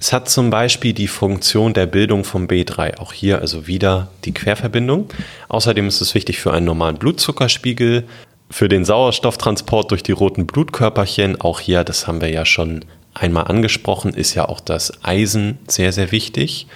Es 0.00 0.12
hat 0.14 0.30
zum 0.30 0.48
Beispiel 0.48 0.94
die 0.94 1.08
Funktion 1.08 1.74
der 1.74 1.86
Bildung 1.86 2.24
vom 2.24 2.46
B3. 2.46 2.98
Auch 2.98 3.12
hier 3.12 3.40
also 3.40 3.66
wieder 3.66 4.08
die 4.24 4.32
Querverbindung. 4.32 5.08
Außerdem 5.48 5.86
ist 5.86 6.00
es 6.00 6.14
wichtig 6.14 6.40
für 6.40 6.52
einen 6.52 6.66
normalen 6.66 6.96
Blutzuckerspiegel, 6.96 8.04
für 8.50 8.68
den 8.68 8.84
Sauerstofftransport 8.86 9.90
durch 9.90 10.02
die 10.02 10.12
roten 10.12 10.46
Blutkörperchen. 10.46 11.40
Auch 11.40 11.60
hier, 11.60 11.84
das 11.84 12.06
haben 12.06 12.22
wir 12.22 12.30
ja 12.30 12.46
schon 12.46 12.86
einmal 13.14 13.44
angesprochen, 13.44 14.14
ist 14.14 14.34
ja 14.34 14.48
auch 14.48 14.60
das 14.60 15.04
Eisen 15.04 15.58
sehr, 15.68 15.92
sehr 15.92 16.10
wichtig. 16.12 16.66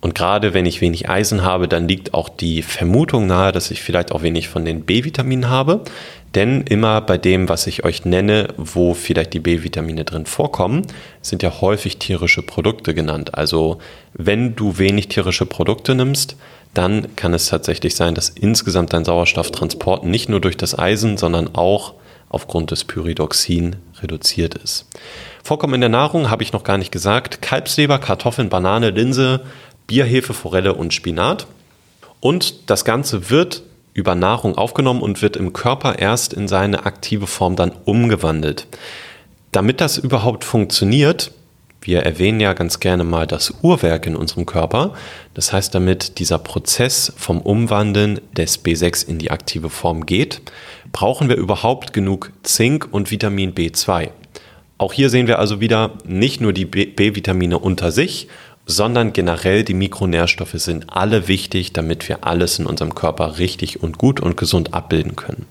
Und 0.00 0.14
gerade 0.14 0.54
wenn 0.54 0.64
ich 0.64 0.80
wenig 0.80 1.08
Eisen 1.10 1.42
habe, 1.42 1.66
dann 1.66 1.88
liegt 1.88 2.14
auch 2.14 2.28
die 2.28 2.62
Vermutung 2.62 3.26
nahe, 3.26 3.50
dass 3.50 3.72
ich 3.72 3.82
vielleicht 3.82 4.12
auch 4.12 4.22
wenig 4.22 4.48
von 4.48 4.64
den 4.64 4.82
B-Vitaminen 4.82 5.50
habe. 5.50 5.82
Denn 6.34 6.62
immer 6.62 7.00
bei 7.00 7.16
dem, 7.16 7.48
was 7.48 7.66
ich 7.66 7.84
euch 7.84 8.04
nenne, 8.04 8.48
wo 8.56 8.94
vielleicht 8.94 9.32
die 9.32 9.40
B-Vitamine 9.40 10.04
drin 10.04 10.26
vorkommen, 10.26 10.86
sind 11.22 11.42
ja 11.42 11.60
häufig 11.60 11.98
tierische 11.98 12.42
Produkte 12.42 12.94
genannt. 12.94 13.34
Also 13.34 13.78
wenn 14.12 14.54
du 14.54 14.78
wenig 14.78 15.08
tierische 15.08 15.46
Produkte 15.46 15.94
nimmst, 15.94 16.36
dann 16.74 17.16
kann 17.16 17.32
es 17.32 17.46
tatsächlich 17.46 17.96
sein, 17.96 18.14
dass 18.14 18.28
insgesamt 18.28 18.92
dein 18.92 19.04
Sauerstofftransport 19.04 20.04
nicht 20.04 20.28
nur 20.28 20.40
durch 20.40 20.56
das 20.56 20.78
Eisen, 20.78 21.16
sondern 21.16 21.54
auch 21.54 21.94
aufgrund 22.28 22.70
des 22.70 22.84
Pyridoxin 22.84 23.76
reduziert 24.02 24.54
ist. 24.54 24.86
Vorkommen 25.42 25.74
in 25.74 25.80
der 25.80 25.88
Nahrung 25.88 26.30
habe 26.30 26.42
ich 26.42 26.52
noch 26.52 26.62
gar 26.62 26.76
nicht 26.76 26.92
gesagt. 26.92 27.40
Kalbsleber, 27.40 27.98
Kartoffeln, 27.98 28.50
Banane, 28.50 28.90
Linse, 28.90 29.40
Bierhefe, 29.86 30.34
Forelle 30.34 30.74
und 30.74 30.92
Spinat. 30.92 31.46
Und 32.20 32.68
das 32.70 32.84
Ganze 32.84 33.30
wird 33.30 33.62
über 33.94 34.14
Nahrung 34.14 34.56
aufgenommen 34.56 35.02
und 35.02 35.22
wird 35.22 35.36
im 35.36 35.52
Körper 35.52 35.98
erst 35.98 36.32
in 36.32 36.48
seine 36.48 36.86
aktive 36.86 37.26
Form 37.26 37.56
dann 37.56 37.72
umgewandelt. 37.84 38.66
Damit 39.52 39.80
das 39.80 39.98
überhaupt 39.98 40.44
funktioniert, 40.44 41.32
wir 41.80 42.00
erwähnen 42.00 42.40
ja 42.40 42.52
ganz 42.52 42.80
gerne 42.80 43.04
mal 43.04 43.26
das 43.26 43.54
Uhrwerk 43.62 44.06
in 44.06 44.16
unserem 44.16 44.46
Körper. 44.46 44.94
Das 45.34 45.52
heißt, 45.52 45.74
damit 45.74 46.18
dieser 46.18 46.38
Prozess 46.38 47.12
vom 47.16 47.40
Umwandeln 47.40 48.20
des 48.36 48.64
B6 48.64 49.08
in 49.08 49.18
die 49.18 49.30
aktive 49.30 49.70
Form 49.70 50.04
geht, 50.04 50.42
brauchen 50.92 51.28
wir 51.28 51.36
überhaupt 51.36 51.92
genug 51.92 52.32
Zink 52.42 52.88
und 52.90 53.10
Vitamin 53.10 53.54
B2. 53.54 54.10
Auch 54.76 54.92
hier 54.92 55.10
sehen 55.10 55.26
wir 55.26 55.38
also 55.38 55.60
wieder 55.60 55.92
nicht 56.04 56.40
nur 56.40 56.52
die 56.52 56.64
B-Vitamine 56.64 57.58
unter 57.58 57.90
sich, 57.90 58.28
sondern 58.68 59.14
generell 59.14 59.64
die 59.64 59.74
Mikronährstoffe 59.74 60.52
sind 60.52 60.84
alle 60.88 61.26
wichtig, 61.26 61.72
damit 61.72 62.06
wir 62.08 62.24
alles 62.24 62.58
in 62.58 62.66
unserem 62.66 62.94
Körper 62.94 63.38
richtig 63.38 63.82
und 63.82 63.96
gut 63.96 64.20
und 64.20 64.36
gesund 64.36 64.74
abbilden 64.74 65.16
können. 65.16 65.46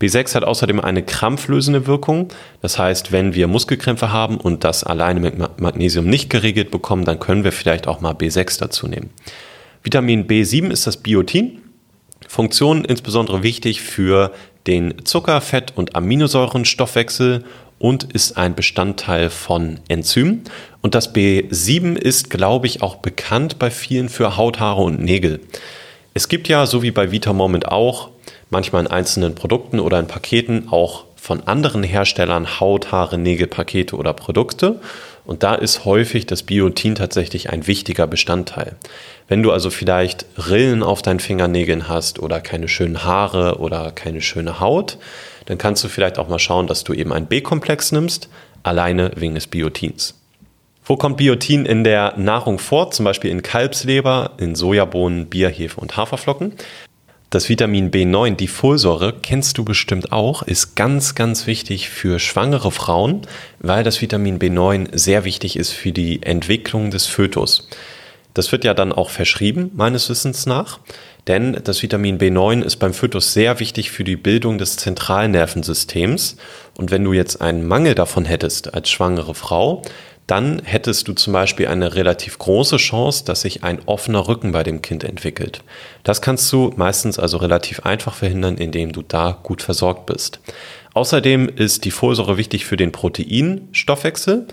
B6 0.00 0.34
hat 0.34 0.44
außerdem 0.44 0.80
eine 0.80 1.04
krampflösende 1.04 1.86
Wirkung. 1.86 2.28
Das 2.60 2.76
heißt, 2.76 3.12
wenn 3.12 3.34
wir 3.34 3.46
Muskelkrämpfe 3.46 4.12
haben 4.12 4.38
und 4.38 4.64
das 4.64 4.82
alleine 4.82 5.20
mit 5.20 5.60
Magnesium 5.60 6.06
nicht 6.06 6.30
geregelt 6.30 6.72
bekommen, 6.72 7.04
dann 7.04 7.20
können 7.20 7.44
wir 7.44 7.52
vielleicht 7.52 7.86
auch 7.86 8.00
mal 8.00 8.12
B6 8.12 8.58
dazu 8.58 8.88
nehmen. 8.88 9.10
Vitamin 9.84 10.26
B7 10.26 10.70
ist 10.70 10.86
das 10.86 10.96
Biotin. 10.96 11.62
Funktion 12.26 12.84
insbesondere 12.84 13.44
wichtig 13.44 13.82
für 13.82 14.32
den 14.66 15.04
Zucker-, 15.04 15.40
Fett- 15.40 15.72
und 15.76 15.94
Aminosäurenstoffwechsel 15.94 17.44
und 17.78 18.12
ist 18.12 18.36
ein 18.36 18.54
Bestandteil 18.54 19.30
von 19.30 19.80
Enzymen. 19.88 20.44
Und 20.82 20.94
das 20.94 21.14
B7 21.14 21.96
ist, 21.96 22.30
glaube 22.30 22.66
ich, 22.66 22.82
auch 22.82 22.96
bekannt 22.96 23.58
bei 23.58 23.70
vielen 23.70 24.08
für 24.08 24.36
Haut, 24.36 24.60
Haare 24.60 24.82
und 24.82 25.00
Nägel. 25.00 25.40
Es 26.14 26.28
gibt 26.28 26.48
ja, 26.48 26.66
so 26.66 26.82
wie 26.82 26.90
bei 26.90 27.12
Vitamoment 27.12 27.68
auch, 27.68 28.10
manchmal 28.50 28.82
in 28.82 28.90
einzelnen 28.90 29.34
Produkten 29.34 29.78
oder 29.80 29.98
in 29.98 30.06
Paketen 30.06 30.68
auch 30.70 31.04
von 31.16 31.46
anderen 31.46 31.82
Herstellern 31.82 32.60
Haut, 32.60 32.90
Haare, 32.90 33.18
Nägel, 33.18 33.46
Pakete 33.46 33.96
oder 33.96 34.12
Produkte. 34.14 34.80
Und 35.28 35.42
da 35.42 35.54
ist 35.54 35.84
häufig 35.84 36.24
das 36.24 36.42
Biotin 36.42 36.94
tatsächlich 36.94 37.50
ein 37.50 37.66
wichtiger 37.66 38.06
Bestandteil. 38.06 38.76
Wenn 39.28 39.42
du 39.42 39.52
also 39.52 39.68
vielleicht 39.68 40.24
Rillen 40.38 40.82
auf 40.82 41.02
deinen 41.02 41.20
Fingernägeln 41.20 41.86
hast 41.86 42.18
oder 42.18 42.40
keine 42.40 42.66
schönen 42.66 43.04
Haare 43.04 43.58
oder 43.58 43.92
keine 43.92 44.22
schöne 44.22 44.58
Haut, 44.58 44.96
dann 45.44 45.58
kannst 45.58 45.84
du 45.84 45.88
vielleicht 45.88 46.18
auch 46.18 46.28
mal 46.28 46.38
schauen, 46.38 46.66
dass 46.66 46.82
du 46.82 46.94
eben 46.94 47.12
ein 47.12 47.26
B-Komplex 47.26 47.92
nimmst, 47.92 48.30
alleine 48.62 49.10
wegen 49.16 49.34
des 49.34 49.48
Biotins. 49.48 50.14
Wo 50.82 50.96
kommt 50.96 51.18
Biotin 51.18 51.66
in 51.66 51.84
der 51.84 52.16
Nahrung 52.16 52.58
vor? 52.58 52.90
Zum 52.90 53.04
Beispiel 53.04 53.30
in 53.30 53.42
Kalbsleber, 53.42 54.30
in 54.38 54.54
Sojabohnen, 54.54 55.26
Bier, 55.26 55.50
Hefe 55.50 55.78
und 55.78 55.98
Haferflocken. 55.98 56.54
Das 57.30 57.50
Vitamin 57.50 57.90
B9, 57.90 58.36
die 58.36 58.48
Folsäure, 58.48 59.12
kennst 59.12 59.58
du 59.58 59.64
bestimmt 59.64 60.12
auch, 60.12 60.40
ist 60.40 60.76
ganz, 60.76 61.14
ganz 61.14 61.46
wichtig 61.46 61.90
für 61.90 62.18
schwangere 62.18 62.70
Frauen, 62.70 63.26
weil 63.58 63.84
das 63.84 64.00
Vitamin 64.00 64.38
B9 64.38 64.96
sehr 64.96 65.24
wichtig 65.24 65.56
ist 65.56 65.72
für 65.72 65.92
die 65.92 66.22
Entwicklung 66.22 66.90
des 66.90 67.04
Fötus. 67.04 67.68
Das 68.32 68.50
wird 68.50 68.64
ja 68.64 68.72
dann 68.72 68.92
auch 68.92 69.10
verschrieben, 69.10 69.70
meines 69.74 70.08
Wissens 70.08 70.46
nach. 70.46 70.80
Denn 71.28 71.60
das 71.62 71.82
Vitamin 71.82 72.18
B9 72.18 72.62
ist 72.62 72.76
beim 72.76 72.94
Fötus 72.94 73.34
sehr 73.34 73.60
wichtig 73.60 73.90
für 73.90 74.02
die 74.02 74.16
Bildung 74.16 74.56
des 74.56 74.76
Zentralnervensystems. 74.78 76.36
Und 76.76 76.90
wenn 76.90 77.04
du 77.04 77.12
jetzt 77.12 77.42
einen 77.42 77.66
Mangel 77.68 77.94
davon 77.94 78.24
hättest 78.24 78.72
als 78.74 78.88
schwangere 78.88 79.34
Frau, 79.34 79.82
dann 80.26 80.60
hättest 80.62 81.08
du 81.08 81.14
zum 81.14 81.32
Beispiel 81.32 81.68
eine 81.68 81.94
relativ 81.94 82.38
große 82.38 82.76
Chance, 82.76 83.24
dass 83.24 83.42
sich 83.42 83.64
ein 83.64 83.80
offener 83.86 84.28
Rücken 84.28 84.52
bei 84.52 84.62
dem 84.62 84.82
Kind 84.82 85.04
entwickelt. 85.04 85.62
Das 86.02 86.20
kannst 86.20 86.52
du 86.52 86.72
meistens 86.76 87.18
also 87.18 87.38
relativ 87.38 87.80
einfach 87.80 88.14
verhindern, 88.14 88.58
indem 88.58 88.92
du 88.92 89.02
da 89.02 89.38
gut 89.42 89.62
versorgt 89.62 90.06
bist. 90.06 90.40
Außerdem 90.92 91.48
ist 91.48 91.84
die 91.84 91.90
Folsäure 91.90 92.36
wichtig 92.36 92.66
für 92.66 92.76
den 92.76 92.92
Proteinstoffwechsel. 92.92 94.48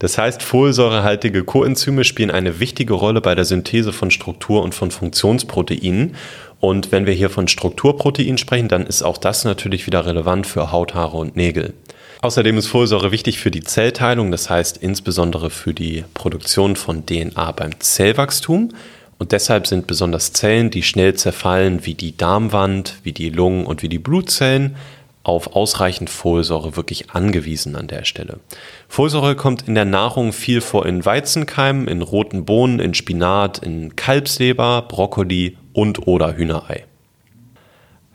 Das 0.00 0.16
heißt, 0.16 0.42
folsäurehaltige 0.42 1.44
Coenzyme 1.44 2.04
spielen 2.04 2.30
eine 2.30 2.58
wichtige 2.58 2.94
Rolle 2.94 3.20
bei 3.20 3.34
der 3.34 3.44
Synthese 3.44 3.92
von 3.92 4.10
Struktur- 4.10 4.62
und 4.62 4.74
von 4.74 4.90
Funktionsproteinen. 4.90 6.16
Und 6.58 6.90
wenn 6.90 7.04
wir 7.04 7.12
hier 7.12 7.28
von 7.28 7.48
Strukturproteinen 7.48 8.38
sprechen, 8.38 8.68
dann 8.68 8.86
ist 8.86 9.02
auch 9.02 9.18
das 9.18 9.44
natürlich 9.44 9.86
wieder 9.86 10.06
relevant 10.06 10.46
für 10.46 10.72
Haut, 10.72 10.94
Haare 10.94 11.18
und 11.18 11.36
Nägel. 11.36 11.74
Außerdem 12.22 12.56
ist 12.56 12.66
Folsäure 12.66 13.12
wichtig 13.12 13.38
für 13.38 13.50
die 13.50 13.62
Zellteilung, 13.62 14.30
das 14.30 14.48
heißt 14.48 14.78
insbesondere 14.78 15.50
für 15.50 15.74
die 15.74 16.04
Produktion 16.14 16.76
von 16.76 17.04
DNA 17.04 17.52
beim 17.52 17.78
Zellwachstum. 17.78 18.70
Und 19.18 19.32
deshalb 19.32 19.66
sind 19.66 19.86
besonders 19.86 20.32
Zellen, 20.32 20.70
die 20.70 20.82
schnell 20.82 21.12
zerfallen, 21.12 21.84
wie 21.84 21.94
die 21.94 22.16
Darmwand, 22.16 22.94
wie 23.02 23.12
die 23.12 23.28
Lungen 23.28 23.66
und 23.66 23.82
wie 23.82 23.90
die 23.90 23.98
Blutzellen, 23.98 24.76
auf 25.22 25.54
ausreichend 25.54 26.08
Folsäure 26.08 26.76
wirklich 26.76 27.10
angewiesen 27.10 27.76
an 27.76 27.88
der 27.88 28.04
Stelle. 28.04 28.40
Folsäure 28.88 29.36
kommt 29.36 29.68
in 29.68 29.74
der 29.74 29.84
Nahrung 29.84 30.32
viel 30.32 30.60
vor 30.60 30.86
in 30.86 31.04
Weizenkeimen, 31.04 31.88
in 31.88 32.02
roten 32.02 32.44
Bohnen, 32.44 32.80
in 32.80 32.94
Spinat, 32.94 33.58
in 33.58 33.96
Kalbsleber, 33.96 34.82
Brokkoli 34.82 35.56
und 35.72 36.06
oder 36.06 36.36
Hühnerei. 36.36 36.84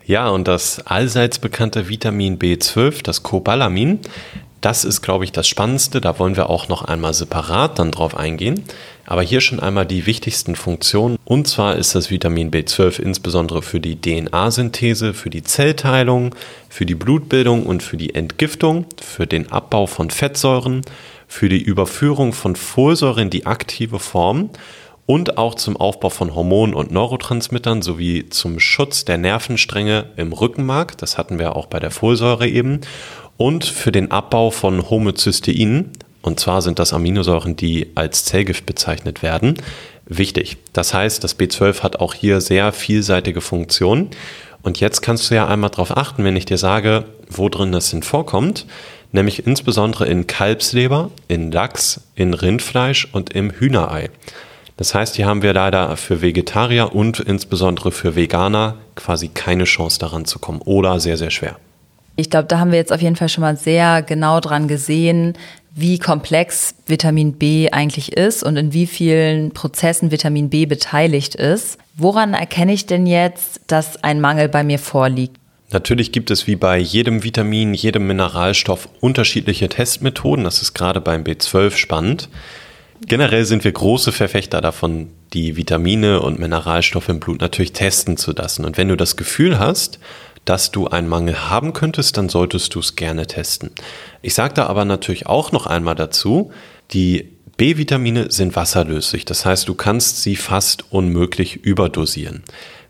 Ja, 0.06 0.30
und 0.30 0.48
das 0.48 0.86
allseits 0.86 1.40
bekannte 1.40 1.90
Vitamin 1.90 2.38
B12, 2.38 3.02
das 3.02 3.24
Cobalamin, 3.24 4.02
das 4.62 4.84
ist, 4.84 5.02
glaube 5.02 5.26
ich, 5.26 5.32
das 5.32 5.48
Spannendste. 5.48 6.02
Da 6.02 6.18
wollen 6.18 6.36
wir 6.36 6.50
auch 6.50 6.68
noch 6.68 6.84
einmal 6.84 7.14
separat 7.14 7.78
dann 7.80 7.92
drauf 7.92 8.18
eingehen. 8.18 8.64
Aber 9.06 9.22
hier 9.22 9.42
schon 9.42 9.60
einmal 9.60 9.86
die 9.86 10.08
wichtigsten 10.08 10.56
Funktionen. 10.56 11.18
Und 11.26 11.48
zwar 11.48 11.76
ist 11.76 11.94
das 11.94 12.10
Vitamin 12.10 12.50
B12 12.50 13.00
insbesondere 13.00 13.62
für 13.62 13.80
die 13.80 14.02
DNA-Synthese, 14.02 15.14
für 15.14 15.30
die 15.30 15.44
Zellteilung, 15.44 16.34
für 16.70 16.86
die 16.86 16.96
Blutbildung 16.96 17.66
und 17.66 17.84
für 17.84 17.98
die 17.98 18.16
Entgiftung, 18.16 18.86
für 19.00 19.28
den 19.28 19.52
Abbau 19.52 19.86
von 19.86 20.10
Fettsäuren, 20.10 20.82
für 21.28 21.50
die 21.50 21.62
Überführung 21.62 22.34
von 22.34 22.56
Folsäure 22.56 23.22
in 23.22 23.30
die 23.30 23.46
aktive 23.46 24.00
Form 24.00 24.50
und 25.06 25.38
auch 25.38 25.56
zum 25.56 25.78
Aufbau 25.78 26.10
von 26.10 26.34
Hormonen 26.34 26.74
und 26.74 26.92
Neurotransmittern 26.92 27.82
sowie 27.82 28.30
zum 28.30 28.60
Schutz 28.60 29.06
der 29.06 29.18
Nervenstränge 29.18 30.06
im 30.16 30.34
Rückenmark. 30.34 30.98
Das 30.98 31.18
hatten 31.18 31.38
wir 31.38 31.56
auch 31.56 31.68
bei 31.68 31.80
der 31.80 31.92
Folsäure 31.92 32.48
eben 32.48 32.82
und 33.38 33.66
für 33.66 33.92
den 33.92 34.12
Abbau 34.12 34.52
von 34.52 34.90
Homozysteinen, 34.90 35.92
und 36.22 36.40
zwar 36.40 36.62
sind 36.62 36.80
das 36.80 36.94
Aminosäuren, 36.94 37.56
die 37.56 37.92
als 37.96 38.26
Zellgift 38.26 38.66
bezeichnet 38.66 39.22
werden, 39.22 39.58
wichtig. 40.06 40.58
Das 40.74 40.94
heißt, 40.94 41.24
das 41.24 41.38
B12 41.38 41.84
hat 41.84 42.00
auch 42.00 42.14
hier 42.14 42.42
sehr 42.42 42.72
vielseitige 42.72 43.42
Funktionen. 43.42 44.10
Und 44.64 44.80
jetzt 44.80 45.02
kannst 45.02 45.30
du 45.30 45.36
ja 45.36 45.48
einmal 45.48 45.70
darauf 45.70 45.96
achten, 45.96 46.24
wenn 46.24 46.36
ich 46.36 46.46
dir 46.46 46.58
sage, 46.58 47.06
wo 47.30 47.50
drin 47.50 47.72
das 47.72 47.92
denn 47.92 48.04
vorkommt, 48.04 48.66
nämlich 49.12 49.46
insbesondere 49.46 50.08
in 50.08 50.26
Kalbsleber, 50.26 51.12
in 51.28 51.52
Lachs, 51.52 52.02
in 52.16 52.34
Rindfleisch 52.34 53.08
und 53.12 53.32
im 53.34 53.52
Hühnerei. 53.52 54.10
Das 54.78 54.94
heißt, 54.94 55.16
hier 55.16 55.26
haben 55.26 55.42
wir 55.42 55.54
leider 55.54 55.96
für 55.98 56.22
Vegetarier 56.22 56.94
und 56.94 57.20
insbesondere 57.20 57.92
für 57.92 58.16
Veganer 58.16 58.76
quasi 58.96 59.30
keine 59.30 59.64
Chance 59.64 60.00
daran 60.00 60.26
zu 60.26 60.40
kommen 60.40 60.62
oder 60.62 61.00
sehr, 61.00 61.18
sehr 61.18 61.32
schwer. 61.32 61.58
Ich 62.16 62.30
glaube, 62.30 62.48
da 62.48 62.60
haben 62.60 62.72
wir 62.72 62.78
jetzt 62.78 62.94
auf 62.94 63.02
jeden 63.02 63.16
Fall 63.16 63.30
schon 63.30 63.42
mal 63.42 63.58
sehr 63.58 64.02
genau 64.02 64.40
dran 64.40 64.68
gesehen, 64.68 65.34
wie 65.76 66.00
komplex 66.00 66.76
Vitamin 66.88 67.34
B 67.34 67.70
eigentlich 67.70 68.14
ist 68.14 68.44
und 68.44 68.56
in 68.56 68.72
wie 68.72 68.88
vielen 68.88 69.52
Prozessen 69.52 70.10
Vitamin 70.10 70.50
B 70.50 70.66
beteiligt 70.66 71.36
ist. 71.36 71.78
Woran 71.98 72.34
erkenne 72.34 72.74
ich 72.74 72.86
denn 72.86 73.06
jetzt, 73.06 73.60
dass 73.68 74.02
ein 74.02 74.22
Mangel 74.22 74.48
bei 74.48 74.64
mir 74.64 74.80
vorliegt? 74.80 75.36
Natürlich 75.72 76.14
gibt 76.14 76.32
es 76.32 76.48
wie 76.48 76.56
bei 76.56 76.78
jedem 76.78 77.24
Vitamin, 77.24 77.74
jedem 77.74 78.08
Mineralstoff 78.08 78.88
unterschiedliche 79.02 79.68
Testmethoden. 79.68 80.46
Das 80.46 80.62
ist 80.62 80.74
gerade 80.74 81.02
beim 81.02 81.24
B12 81.24 81.72
spannend. 81.72 82.30
Generell 83.06 83.44
sind 83.44 83.66
wir 83.66 83.74
große 83.74 84.14
Verfechter 84.14 84.62
davon, 84.62 85.10
die 85.34 85.58
Vitamine 85.58 86.22
und 86.22 86.40
Mineralstoffe 86.40 87.10
im 87.10 87.20
Blut 87.20 87.42
natürlich 87.42 87.74
testen 87.74 88.16
zu 88.16 88.32
lassen. 88.32 88.64
Und 88.64 88.78
wenn 88.78 88.88
du 88.88 88.96
das 88.96 89.18
Gefühl 89.18 89.60
hast, 89.60 90.00
dass 90.46 90.72
du 90.72 90.88
einen 90.88 91.08
Mangel 91.08 91.50
haben 91.50 91.74
könntest, 91.74 92.18
dann 92.18 92.30
solltest 92.30 92.74
du 92.76 92.80
es 92.80 92.96
gerne 92.96 93.28
testen. 93.28 93.72
Ich 94.22 94.34
sage 94.34 94.54
da 94.54 94.68
aber 94.68 94.86
natürlich 94.86 95.28
auch 95.28 95.52
noch 95.52 95.66
einmal 95.66 95.96
dazu, 95.96 96.52
die 96.92 97.32
B-Vitamine 97.58 98.32
sind 98.32 98.56
wasserlöslich, 98.56 99.26
das 99.26 99.46
heißt, 99.46 99.68
du 99.68 99.76
kannst 99.76 100.22
sie 100.22 100.36
fast 100.36 100.92
unmöglich 100.92 101.58
überdosieren. 101.58 102.44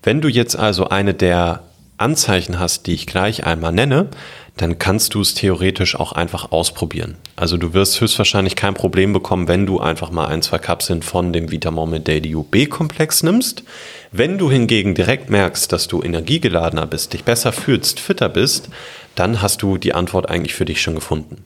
Wenn 0.04 0.22
du 0.22 0.28
jetzt 0.28 0.56
also 0.56 0.90
eine 0.90 1.14
der 1.14 1.64
Anzeichen 1.98 2.60
hast, 2.60 2.88
die 2.88 2.94
ich 2.94 3.08
gleich 3.08 3.46
einmal 3.46 3.72
nenne, 3.72 4.10
dann 4.58 4.80
kannst 4.80 5.14
du 5.14 5.22
es 5.22 5.34
theoretisch 5.34 5.96
auch 6.00 6.14
einfach 6.14 6.52
ausprobieren. 6.52 7.18
Also 7.36 7.58
du 7.58 7.74
wirst 7.74 8.00
höchstwahrscheinlich 8.00 8.56
kein 8.56 8.74
Problem 8.74 9.12
bekommen, 9.12 9.48
wenn 9.48 9.66
du 9.66 9.80
einfach 9.80 10.12
mal 10.12 10.28
ein, 10.28 10.42
zwei 10.42 10.60
Kapseln 10.60 11.02
von 11.02 11.34
dem 11.34 11.52
Vitamome 11.52 12.00
Daily 12.00 12.36
UB-Komplex 12.36 13.24
nimmst. 13.24 13.64
Wenn 14.12 14.38
du 14.38 14.50
hingegen 14.50 14.96
direkt 14.96 15.30
merkst, 15.30 15.72
dass 15.72 15.88
du 15.88 16.02
energiegeladener 16.02 16.88
bist, 16.88 17.14
dich 17.14 17.26
besser 17.26 17.52
fühlst, 17.52 18.00
fitter 18.00 18.30
bist, 18.30 18.70
dann 19.16 19.42
hast 19.42 19.62
du 19.62 19.78
die 19.78 19.94
Antwort 19.94 20.30
eigentlich 20.30 20.54
für 20.54 20.66
dich 20.66 20.82
schon 20.82 20.96
gefunden. 20.96 21.44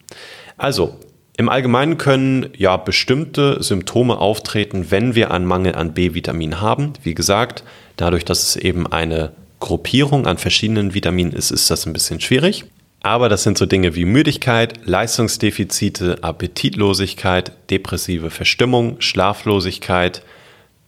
Also, 0.58 1.00
im 1.36 1.50
Allgemeinen 1.50 1.98
können 1.98 2.50
ja 2.58 2.76
bestimmte 2.76 3.64
Symptome 3.64 4.18
auftreten, 4.18 4.88
wenn 4.92 5.16
wir 5.16 5.32
einen 5.32 5.46
Mangel 5.46 5.74
an 5.74 5.94
B-Vitamin 5.94 6.60
haben. 6.60 6.94
Wie 7.02 7.16
gesagt, 7.16 7.64
dadurch, 7.96 8.26
dass 8.26 8.44
es 8.44 8.56
eben 8.58 8.86
eine 8.86 9.32
Gruppierung 9.62 10.28
an 10.28 10.38
verschiedenen 10.38 10.94
Vitaminen 10.94 11.32
ist, 11.32 11.52
ist 11.52 11.72
das 11.72 11.86
ein 11.86 11.94
bisschen 11.94 12.20
schwierig. 12.20 12.66
Aber 13.02 13.30
das 13.30 13.44
sind 13.44 13.58
so 13.58 13.66
Dinge 13.66 13.96
wie 13.96 14.06
Müdigkeit, 14.06 14.86
Leistungsdefizite, 14.86 16.20
Appetitlosigkeit, 16.22 17.54
depressive 17.70 18.30
Verstimmung, 18.30 19.00
Schlaflosigkeit, 19.00 20.22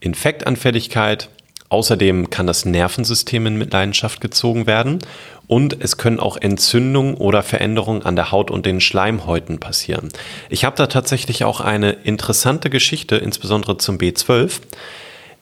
Infektanfälligkeit. 0.00 1.30
Außerdem 1.70 2.28
kann 2.28 2.46
das 2.46 2.66
Nervensystem 2.66 3.46
in 3.46 3.56
Mitleidenschaft 3.56 4.20
gezogen 4.20 4.66
werden 4.66 4.98
und 5.46 5.76
es 5.80 5.96
können 5.96 6.20
auch 6.20 6.36
Entzündungen 6.36 7.14
oder 7.14 7.42
Veränderungen 7.42 8.02
an 8.02 8.14
der 8.14 8.30
Haut 8.30 8.50
und 8.50 8.66
den 8.66 8.82
Schleimhäuten 8.82 9.58
passieren. 9.58 10.10
Ich 10.50 10.66
habe 10.66 10.76
da 10.76 10.86
tatsächlich 10.86 11.44
auch 11.44 11.62
eine 11.62 11.92
interessante 11.92 12.68
Geschichte, 12.68 13.16
insbesondere 13.16 13.78
zum 13.78 13.96
B12. 13.96 14.60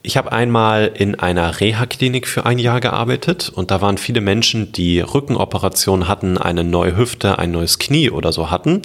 Ich 0.02 0.16
habe 0.16 0.32
einmal 0.32 0.90
in 0.94 1.14
einer 1.20 1.60
Reha-Klinik 1.60 2.26
für 2.26 2.46
ein 2.46 2.58
Jahr 2.58 2.80
gearbeitet 2.80 3.50
und 3.54 3.70
da 3.70 3.82
waren 3.82 3.98
viele 3.98 4.22
Menschen, 4.22 4.72
die 4.72 5.00
Rückenoperationen 5.00 6.08
hatten, 6.08 6.38
eine 6.38 6.64
neue 6.64 6.96
Hüfte, 6.96 7.38
ein 7.38 7.50
neues 7.50 7.78
Knie 7.78 8.08
oder 8.08 8.32
so 8.32 8.50
hatten. 8.50 8.80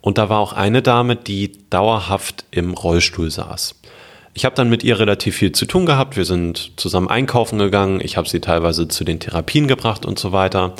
Und 0.00 0.16
da 0.16 0.30
war 0.30 0.38
auch 0.38 0.54
eine 0.54 0.80
Dame, 0.80 1.14
die 1.16 1.52
dauerhaft 1.68 2.46
im 2.52 2.72
Rollstuhl 2.72 3.30
saß. 3.30 3.74
Ich 4.32 4.46
habe 4.46 4.54
dann 4.54 4.70
mit 4.70 4.82
ihr 4.82 4.98
relativ 4.98 5.36
viel 5.36 5.52
zu 5.52 5.66
tun 5.66 5.84
gehabt. 5.84 6.16
Wir 6.16 6.24
sind 6.24 6.72
zusammen 6.76 7.08
einkaufen 7.08 7.58
gegangen. 7.58 8.00
Ich 8.02 8.16
habe 8.16 8.28
sie 8.28 8.40
teilweise 8.40 8.88
zu 8.88 9.04
den 9.04 9.20
Therapien 9.20 9.66
gebracht 9.66 10.06
und 10.06 10.18
so 10.18 10.32
weiter 10.32 10.74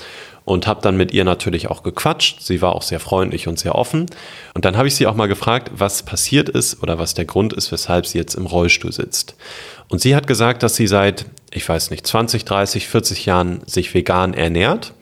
und 0.46 0.68
habe 0.68 0.80
dann 0.80 0.96
mit 0.96 1.12
ihr 1.12 1.24
natürlich 1.24 1.68
auch 1.68 1.82
gequatscht. 1.82 2.40
Sie 2.40 2.62
war 2.62 2.74
auch 2.74 2.82
sehr 2.82 3.00
freundlich 3.00 3.48
und 3.48 3.58
sehr 3.58 3.74
offen. 3.74 4.06
Und 4.54 4.64
dann 4.64 4.76
habe 4.76 4.86
ich 4.86 4.94
sie 4.94 5.08
auch 5.08 5.16
mal 5.16 5.26
gefragt, 5.26 5.72
was 5.74 6.04
passiert 6.04 6.48
ist 6.48 6.82
oder 6.82 6.98
was 6.98 7.14
der 7.14 7.24
Grund 7.24 7.52
ist, 7.52 7.72
weshalb 7.72 8.06
sie 8.06 8.16
jetzt 8.18 8.36
im 8.36 8.46
Rollstuhl 8.46 8.92
sitzt. 8.92 9.34
Und 9.88 10.00
sie 10.00 10.14
hat 10.14 10.28
gesagt, 10.28 10.62
dass 10.62 10.76
sie 10.76 10.86
seit, 10.86 11.26
ich 11.50 11.68
weiß 11.68 11.90
nicht, 11.90 12.06
20, 12.06 12.44
30, 12.44 12.86
40 12.86 13.26
Jahren 13.26 13.60
sich 13.66 13.92
vegan 13.92 14.34
ernährt, 14.34 14.94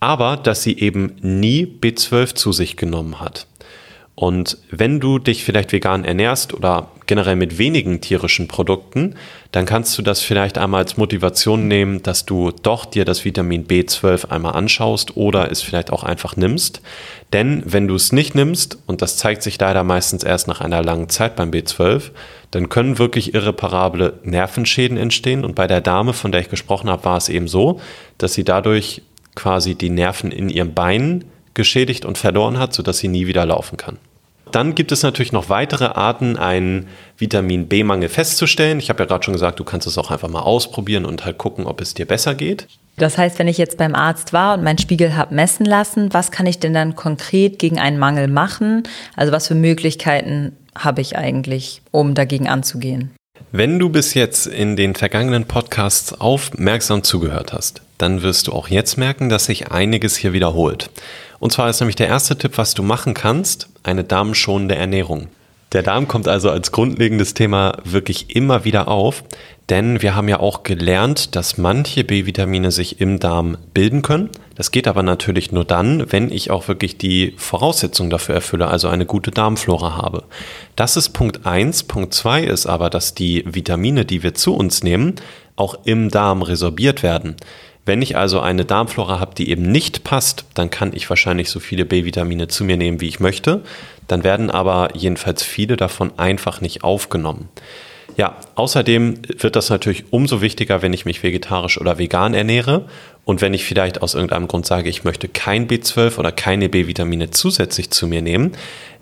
aber 0.00 0.36
dass 0.36 0.64
sie 0.64 0.76
eben 0.78 1.14
nie 1.20 1.64
B12 1.64 2.34
zu 2.34 2.50
sich 2.50 2.76
genommen 2.76 3.20
hat. 3.20 3.46
Und 4.18 4.56
wenn 4.70 4.98
du 4.98 5.18
dich 5.18 5.44
vielleicht 5.44 5.72
vegan 5.72 6.06
ernährst 6.06 6.54
oder 6.54 6.90
generell 7.04 7.36
mit 7.36 7.58
wenigen 7.58 8.00
tierischen 8.00 8.48
Produkten, 8.48 9.14
dann 9.52 9.66
kannst 9.66 9.96
du 9.98 10.02
das 10.02 10.22
vielleicht 10.22 10.56
einmal 10.56 10.82
als 10.82 10.96
Motivation 10.96 11.68
nehmen, 11.68 12.02
dass 12.02 12.24
du 12.24 12.50
doch 12.50 12.86
dir 12.86 13.04
das 13.04 13.26
Vitamin 13.26 13.66
B12 13.66 14.30
einmal 14.30 14.54
anschaust 14.54 15.18
oder 15.18 15.52
es 15.52 15.60
vielleicht 15.60 15.92
auch 15.92 16.02
einfach 16.02 16.34
nimmst. 16.34 16.80
Denn 17.34 17.62
wenn 17.66 17.88
du 17.88 17.94
es 17.94 18.10
nicht 18.10 18.34
nimmst, 18.34 18.78
und 18.86 19.02
das 19.02 19.18
zeigt 19.18 19.42
sich 19.42 19.60
leider 19.60 19.84
meistens 19.84 20.24
erst 20.24 20.48
nach 20.48 20.62
einer 20.62 20.82
langen 20.82 21.10
Zeit 21.10 21.36
beim 21.36 21.50
B12, 21.50 22.10
dann 22.52 22.70
können 22.70 22.98
wirklich 22.98 23.34
irreparable 23.34 24.14
Nervenschäden 24.22 24.96
entstehen. 24.96 25.44
Und 25.44 25.54
bei 25.54 25.66
der 25.66 25.82
Dame, 25.82 26.14
von 26.14 26.32
der 26.32 26.40
ich 26.40 26.48
gesprochen 26.48 26.88
habe, 26.88 27.04
war 27.04 27.18
es 27.18 27.28
eben 27.28 27.48
so, 27.48 27.80
dass 28.16 28.32
sie 28.32 28.44
dadurch 28.44 29.02
quasi 29.34 29.74
die 29.74 29.90
Nerven 29.90 30.32
in 30.32 30.48
ihrem 30.48 30.72
Bein 30.72 31.26
geschädigt 31.56 32.04
und 32.04 32.18
verloren 32.18 32.58
hat, 32.60 32.72
sodass 32.72 32.98
sie 32.98 33.08
nie 33.08 33.26
wieder 33.26 33.44
laufen 33.44 33.76
kann. 33.76 33.98
Dann 34.52 34.76
gibt 34.76 34.92
es 34.92 35.02
natürlich 35.02 35.32
noch 35.32 35.48
weitere 35.48 35.86
Arten, 35.86 36.36
einen 36.36 36.86
Vitamin 37.18 37.66
B-Mangel 37.66 38.08
festzustellen. 38.08 38.78
Ich 38.78 38.88
habe 38.90 39.00
ja 39.00 39.06
gerade 39.06 39.24
schon 39.24 39.34
gesagt, 39.34 39.58
du 39.58 39.64
kannst 39.64 39.88
es 39.88 39.98
auch 39.98 40.10
einfach 40.10 40.28
mal 40.28 40.40
ausprobieren 40.40 41.04
und 41.04 41.24
halt 41.24 41.36
gucken, 41.36 41.66
ob 41.66 41.80
es 41.80 41.94
dir 41.94 42.06
besser 42.06 42.34
geht. 42.34 42.68
Das 42.96 43.18
heißt, 43.18 43.38
wenn 43.38 43.48
ich 43.48 43.58
jetzt 43.58 43.76
beim 43.76 43.94
Arzt 43.94 44.32
war 44.32 44.54
und 44.54 44.64
meinen 44.64 44.78
Spiegel 44.78 45.16
habe 45.16 45.34
messen 45.34 45.66
lassen, 45.66 46.14
was 46.14 46.30
kann 46.30 46.46
ich 46.46 46.58
denn 46.58 46.72
dann 46.72 46.94
konkret 46.94 47.58
gegen 47.58 47.78
einen 47.78 47.98
Mangel 47.98 48.28
machen? 48.28 48.84
Also 49.16 49.32
was 49.32 49.48
für 49.48 49.54
Möglichkeiten 49.54 50.56
habe 50.78 51.00
ich 51.00 51.16
eigentlich, 51.16 51.82
um 51.90 52.14
dagegen 52.14 52.48
anzugehen? 52.48 53.10
Wenn 53.52 53.78
du 53.78 53.90
bis 53.90 54.14
jetzt 54.14 54.46
in 54.46 54.76
den 54.76 54.94
vergangenen 54.94 55.44
Podcasts 55.44 56.18
aufmerksam 56.18 57.02
zugehört 57.02 57.52
hast, 57.52 57.82
dann 57.98 58.22
wirst 58.22 58.46
du 58.46 58.52
auch 58.52 58.68
jetzt 58.68 58.96
merken, 58.96 59.28
dass 59.28 59.46
sich 59.46 59.70
einiges 59.70 60.16
hier 60.16 60.32
wiederholt. 60.32 60.90
Und 61.38 61.52
zwar 61.52 61.68
ist 61.68 61.80
nämlich 61.80 61.96
der 61.96 62.08
erste 62.08 62.36
Tipp, 62.36 62.56
was 62.56 62.74
du 62.74 62.82
machen 62.82 63.14
kannst, 63.14 63.68
eine 63.82 64.04
darmschonende 64.04 64.76
Ernährung. 64.76 65.28
Der 65.72 65.82
Darm 65.82 66.06
kommt 66.06 66.28
also 66.28 66.50
als 66.50 66.70
grundlegendes 66.70 67.34
Thema 67.34 67.78
wirklich 67.84 68.34
immer 68.36 68.64
wieder 68.64 68.86
auf, 68.86 69.24
denn 69.68 70.00
wir 70.00 70.14
haben 70.14 70.28
ja 70.28 70.38
auch 70.38 70.62
gelernt, 70.62 71.34
dass 71.34 71.58
manche 71.58 72.04
B-Vitamine 72.04 72.70
sich 72.70 73.00
im 73.00 73.18
Darm 73.18 73.58
bilden 73.74 74.02
können. 74.02 74.30
Das 74.54 74.70
geht 74.70 74.86
aber 74.86 75.02
natürlich 75.02 75.50
nur 75.50 75.64
dann, 75.64 76.10
wenn 76.12 76.30
ich 76.30 76.52
auch 76.52 76.68
wirklich 76.68 76.98
die 76.98 77.34
Voraussetzungen 77.36 78.10
dafür 78.10 78.36
erfülle, 78.36 78.68
also 78.68 78.86
eine 78.88 79.06
gute 79.06 79.32
Darmflora 79.32 79.96
habe. 79.96 80.22
Das 80.76 80.96
ist 80.96 81.08
Punkt 81.10 81.46
eins. 81.46 81.82
Punkt 81.82 82.14
zwei 82.14 82.44
ist 82.44 82.66
aber, 82.66 82.88
dass 82.88 83.14
die 83.14 83.42
Vitamine, 83.44 84.04
die 84.04 84.22
wir 84.22 84.34
zu 84.34 84.54
uns 84.54 84.84
nehmen, 84.84 85.16
auch 85.56 85.74
im 85.84 86.10
Darm 86.10 86.42
resorbiert 86.42 87.02
werden. 87.02 87.34
Wenn 87.86 88.02
ich 88.02 88.16
also 88.16 88.40
eine 88.40 88.64
Darmflora 88.64 89.20
habe, 89.20 89.36
die 89.36 89.48
eben 89.48 89.62
nicht 89.62 90.02
passt, 90.02 90.44
dann 90.54 90.70
kann 90.70 90.92
ich 90.92 91.08
wahrscheinlich 91.08 91.50
so 91.50 91.60
viele 91.60 91.84
B-Vitamine 91.84 92.48
zu 92.48 92.64
mir 92.64 92.76
nehmen, 92.76 93.00
wie 93.00 93.06
ich 93.06 93.20
möchte. 93.20 93.62
Dann 94.08 94.24
werden 94.24 94.50
aber 94.50 94.90
jedenfalls 94.94 95.44
viele 95.44 95.76
davon 95.76 96.12
einfach 96.18 96.60
nicht 96.60 96.82
aufgenommen. 96.82 97.48
Ja, 98.16 98.36
außerdem 98.56 99.22
wird 99.38 99.56
das 99.56 99.70
natürlich 99.70 100.04
umso 100.10 100.40
wichtiger, 100.40 100.82
wenn 100.82 100.92
ich 100.92 101.04
mich 101.04 101.22
vegetarisch 101.22 101.80
oder 101.80 101.98
vegan 101.98 102.34
ernähre 102.34 102.86
und 103.24 103.40
wenn 103.40 103.54
ich 103.54 103.64
vielleicht 103.64 104.02
aus 104.02 104.14
irgendeinem 104.14 104.48
Grund 104.48 104.66
sage, 104.66 104.88
ich 104.88 105.04
möchte 105.04 105.28
kein 105.28 105.68
B12 105.68 106.18
oder 106.18 106.32
keine 106.32 106.68
B-Vitamine 106.68 107.30
zusätzlich 107.30 107.90
zu 107.90 108.08
mir 108.08 108.22
nehmen, 108.22 108.52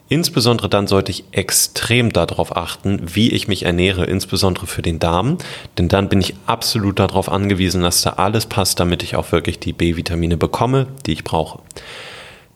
Insbesondere 0.09 0.69
dann 0.69 0.87
sollte 0.87 1.11
ich 1.11 1.25
extrem 1.33 2.13
darauf 2.13 2.57
achten, 2.57 3.01
wie 3.15 3.31
ich 3.31 3.49
mich 3.49 3.65
ernähre, 3.65 4.05
insbesondere 4.05 4.67
für 4.67 4.83
den 4.83 4.99
Darm, 4.99 5.39
denn 5.79 5.89
dann 5.89 6.11
bin 6.11 6.21
ich 6.21 6.35
absolut 6.47 6.99
darauf 6.99 7.31
angewiesen, 7.31 7.83
dass 7.83 8.03
da 8.03 8.11
alles 8.11 8.47
passt, 8.47 8.79
damit 8.81 9.03
ich 9.03 9.17
auch 9.17 9.33
wirklich 9.33 9.59
die 9.59 9.73
B-Vitamine 9.73 10.37
bekomme, 10.37 10.89
die 11.07 11.13
ich 11.13 11.25
brauche. 11.25 11.61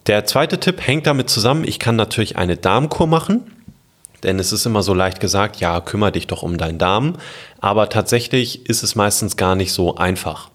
Der 0.06 0.26
zweite 0.26 0.60
Tipp 0.60 0.86
hängt 0.86 1.06
damit 1.06 1.30
zusammen, 1.30 1.64
ich 1.66 1.78
kann 1.78 1.96
natürlich 1.96 2.36
eine 2.36 2.56
Darmkur 2.56 3.06
machen, 3.06 3.50
denn 4.22 4.38
es 4.38 4.52
ist 4.52 4.66
immer 4.66 4.82
so 4.82 4.92
leicht 4.92 5.20
gesagt, 5.20 5.58
ja, 5.58 5.80
kümmere 5.80 6.12
dich 6.12 6.26
doch 6.26 6.42
um 6.42 6.58
deinen 6.58 6.78
Darm, 6.78 7.16
aber 7.60 7.88
tatsächlich 7.88 8.68
ist 8.68 8.82
es 8.82 8.94
meistens 8.94 9.36
gar 9.38 9.54
nicht 9.54 9.72
so 9.72 9.96
einfach. 9.96 10.50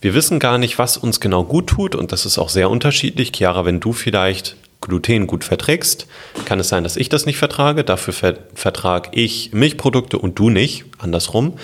Wir 0.00 0.14
wissen 0.14 0.38
gar 0.38 0.56
nicht, 0.56 0.78
was 0.78 0.96
uns 0.96 1.20
genau 1.20 1.44
gut 1.44 1.66
tut 1.66 1.94
und 1.94 2.12
das 2.12 2.24
ist 2.24 2.38
auch 2.38 2.48
sehr 2.48 2.70
unterschiedlich. 2.70 3.32
Chiara, 3.32 3.66
wenn 3.66 3.80
du 3.80 3.92
vielleicht 3.92 4.56
Gluten 4.80 5.26
gut 5.26 5.44
verträgst, 5.44 6.06
kann 6.44 6.60
es 6.60 6.68
sein, 6.68 6.84
dass 6.84 6.96
ich 6.96 7.08
das 7.08 7.26
nicht 7.26 7.38
vertrage. 7.38 7.84
Dafür 7.84 8.14
ver 8.14 8.34
vertrage 8.54 9.10
ich 9.12 9.52
Milchprodukte 9.52 10.18
und 10.18 10.38
du 10.38 10.50
nicht, 10.50 10.84
andersrum. 10.98 11.54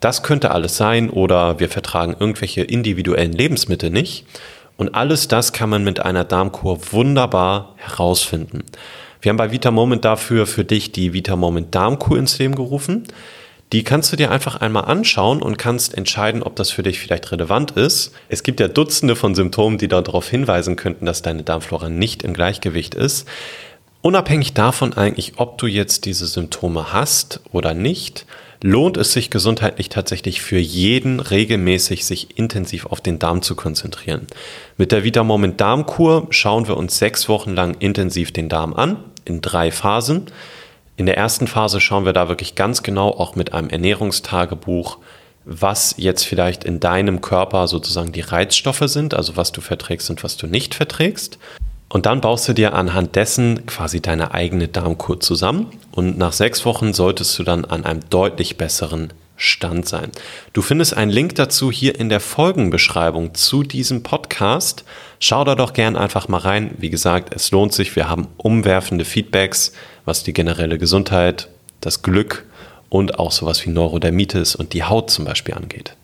Das 0.00 0.22
könnte 0.22 0.50
alles 0.50 0.76
sein 0.76 1.10
oder 1.10 1.60
wir 1.60 1.68
vertragen 1.68 2.16
irgendwelche 2.18 2.62
individuellen 2.62 3.32
Lebensmittel 3.32 3.90
nicht. 3.90 4.26
Und 4.76 4.94
alles 4.94 5.26
das 5.26 5.52
kann 5.52 5.70
man 5.70 5.82
mit 5.82 6.00
einer 6.00 6.24
Darmkur 6.24 6.78
wunderbar 6.92 7.74
herausfinden. 7.76 8.62
Wir 9.20 9.30
haben 9.30 9.36
bei 9.36 9.50
Vita 9.50 9.72
Moment 9.72 10.04
dafür 10.04 10.46
für 10.46 10.64
dich 10.64 10.92
die 10.92 11.12
Vita 11.12 11.34
Moment 11.34 11.74
Darmkur 11.74 12.16
ins 12.18 12.38
Leben 12.38 12.54
gerufen. 12.54 13.04
Die 13.72 13.84
kannst 13.84 14.10
du 14.12 14.16
dir 14.16 14.30
einfach 14.30 14.56
einmal 14.56 14.86
anschauen 14.86 15.42
und 15.42 15.58
kannst 15.58 15.94
entscheiden, 15.94 16.42
ob 16.42 16.56
das 16.56 16.70
für 16.70 16.82
dich 16.82 16.98
vielleicht 16.98 17.30
relevant 17.32 17.72
ist. 17.72 18.12
Es 18.28 18.42
gibt 18.42 18.60
ja 18.60 18.68
Dutzende 18.68 19.14
von 19.14 19.34
Symptomen, 19.34 19.76
die 19.76 19.88
darauf 19.88 20.28
hinweisen 20.28 20.76
könnten, 20.76 21.04
dass 21.04 21.20
deine 21.20 21.42
Darmflora 21.42 21.90
nicht 21.90 22.22
im 22.22 22.32
Gleichgewicht 22.32 22.94
ist. 22.94 23.28
Unabhängig 24.00 24.54
davon 24.54 24.94
eigentlich, 24.94 25.34
ob 25.36 25.58
du 25.58 25.66
jetzt 25.66 26.06
diese 26.06 26.26
Symptome 26.26 26.92
hast 26.92 27.40
oder 27.52 27.74
nicht, 27.74 28.24
lohnt 28.62 28.96
es 28.96 29.12
sich 29.12 29.28
gesundheitlich 29.30 29.88
tatsächlich 29.88 30.40
für 30.40 30.58
jeden 30.58 31.20
regelmäßig 31.20 32.06
sich 32.06 32.38
intensiv 32.38 32.86
auf 32.86 33.00
den 33.00 33.18
Darm 33.18 33.42
zu 33.42 33.54
konzentrieren. 33.54 34.26
Mit 34.76 34.92
der 34.92 35.04
Vita 35.04 35.22
Moment 35.24 35.60
Darmkur 35.60 36.26
schauen 36.30 36.66
wir 36.68 36.76
uns 36.76 36.98
sechs 36.98 37.28
Wochen 37.28 37.54
lang 37.54 37.76
intensiv 37.80 38.32
den 38.32 38.48
Darm 38.48 38.72
an, 38.72 38.96
in 39.24 39.40
drei 39.40 39.70
Phasen. 39.70 40.26
In 40.98 41.06
der 41.06 41.16
ersten 41.16 41.46
Phase 41.46 41.80
schauen 41.80 42.04
wir 42.06 42.12
da 42.12 42.28
wirklich 42.28 42.56
ganz 42.56 42.82
genau 42.82 43.10
auch 43.10 43.36
mit 43.36 43.54
einem 43.54 43.70
Ernährungstagebuch, 43.70 44.98
was 45.44 45.94
jetzt 45.96 46.24
vielleicht 46.24 46.64
in 46.64 46.80
deinem 46.80 47.20
Körper 47.20 47.68
sozusagen 47.68 48.10
die 48.10 48.20
Reizstoffe 48.20 48.82
sind, 48.86 49.14
also 49.14 49.36
was 49.36 49.52
du 49.52 49.60
verträgst 49.60 50.10
und 50.10 50.24
was 50.24 50.36
du 50.36 50.48
nicht 50.48 50.74
verträgst. 50.74 51.38
Und 51.88 52.04
dann 52.06 52.20
baust 52.20 52.48
du 52.48 52.52
dir 52.52 52.74
anhand 52.74 53.14
dessen 53.14 53.64
quasi 53.64 54.02
deine 54.02 54.34
eigene 54.34 54.66
Darmkur 54.66 55.20
zusammen 55.20 55.68
und 55.92 56.18
nach 56.18 56.32
sechs 56.32 56.64
Wochen 56.64 56.92
solltest 56.92 57.38
du 57.38 57.44
dann 57.44 57.64
an 57.64 57.84
einem 57.84 58.00
deutlich 58.10 58.56
besseren 58.56 59.12
Stand 59.36 59.86
sein. 59.86 60.10
Du 60.52 60.62
findest 60.62 60.96
einen 60.96 61.12
Link 61.12 61.36
dazu 61.36 61.70
hier 61.70 61.98
in 61.98 62.08
der 62.08 62.18
Folgenbeschreibung 62.18 63.34
zu 63.34 63.62
diesem 63.62 64.02
Podcast. 64.02 64.84
Schau 65.20 65.44
da 65.44 65.54
doch 65.54 65.74
gern 65.74 65.96
einfach 65.96 66.26
mal 66.26 66.38
rein. 66.38 66.74
Wie 66.78 66.90
gesagt, 66.90 67.32
es 67.32 67.52
lohnt 67.52 67.72
sich. 67.72 67.94
Wir 67.94 68.08
haben 68.08 68.26
umwerfende 68.36 69.04
Feedbacks, 69.04 69.72
was 70.08 70.22
die 70.22 70.32
generelle 70.32 70.78
Gesundheit, 70.78 71.48
das 71.82 72.02
Glück 72.02 72.46
und 72.88 73.18
auch 73.18 73.30
sowas 73.30 73.64
wie 73.64 73.70
Neurodermitis 73.70 74.56
und 74.56 74.72
die 74.72 74.82
Haut 74.82 75.10
zum 75.10 75.26
Beispiel 75.26 75.54
angeht. 75.54 75.94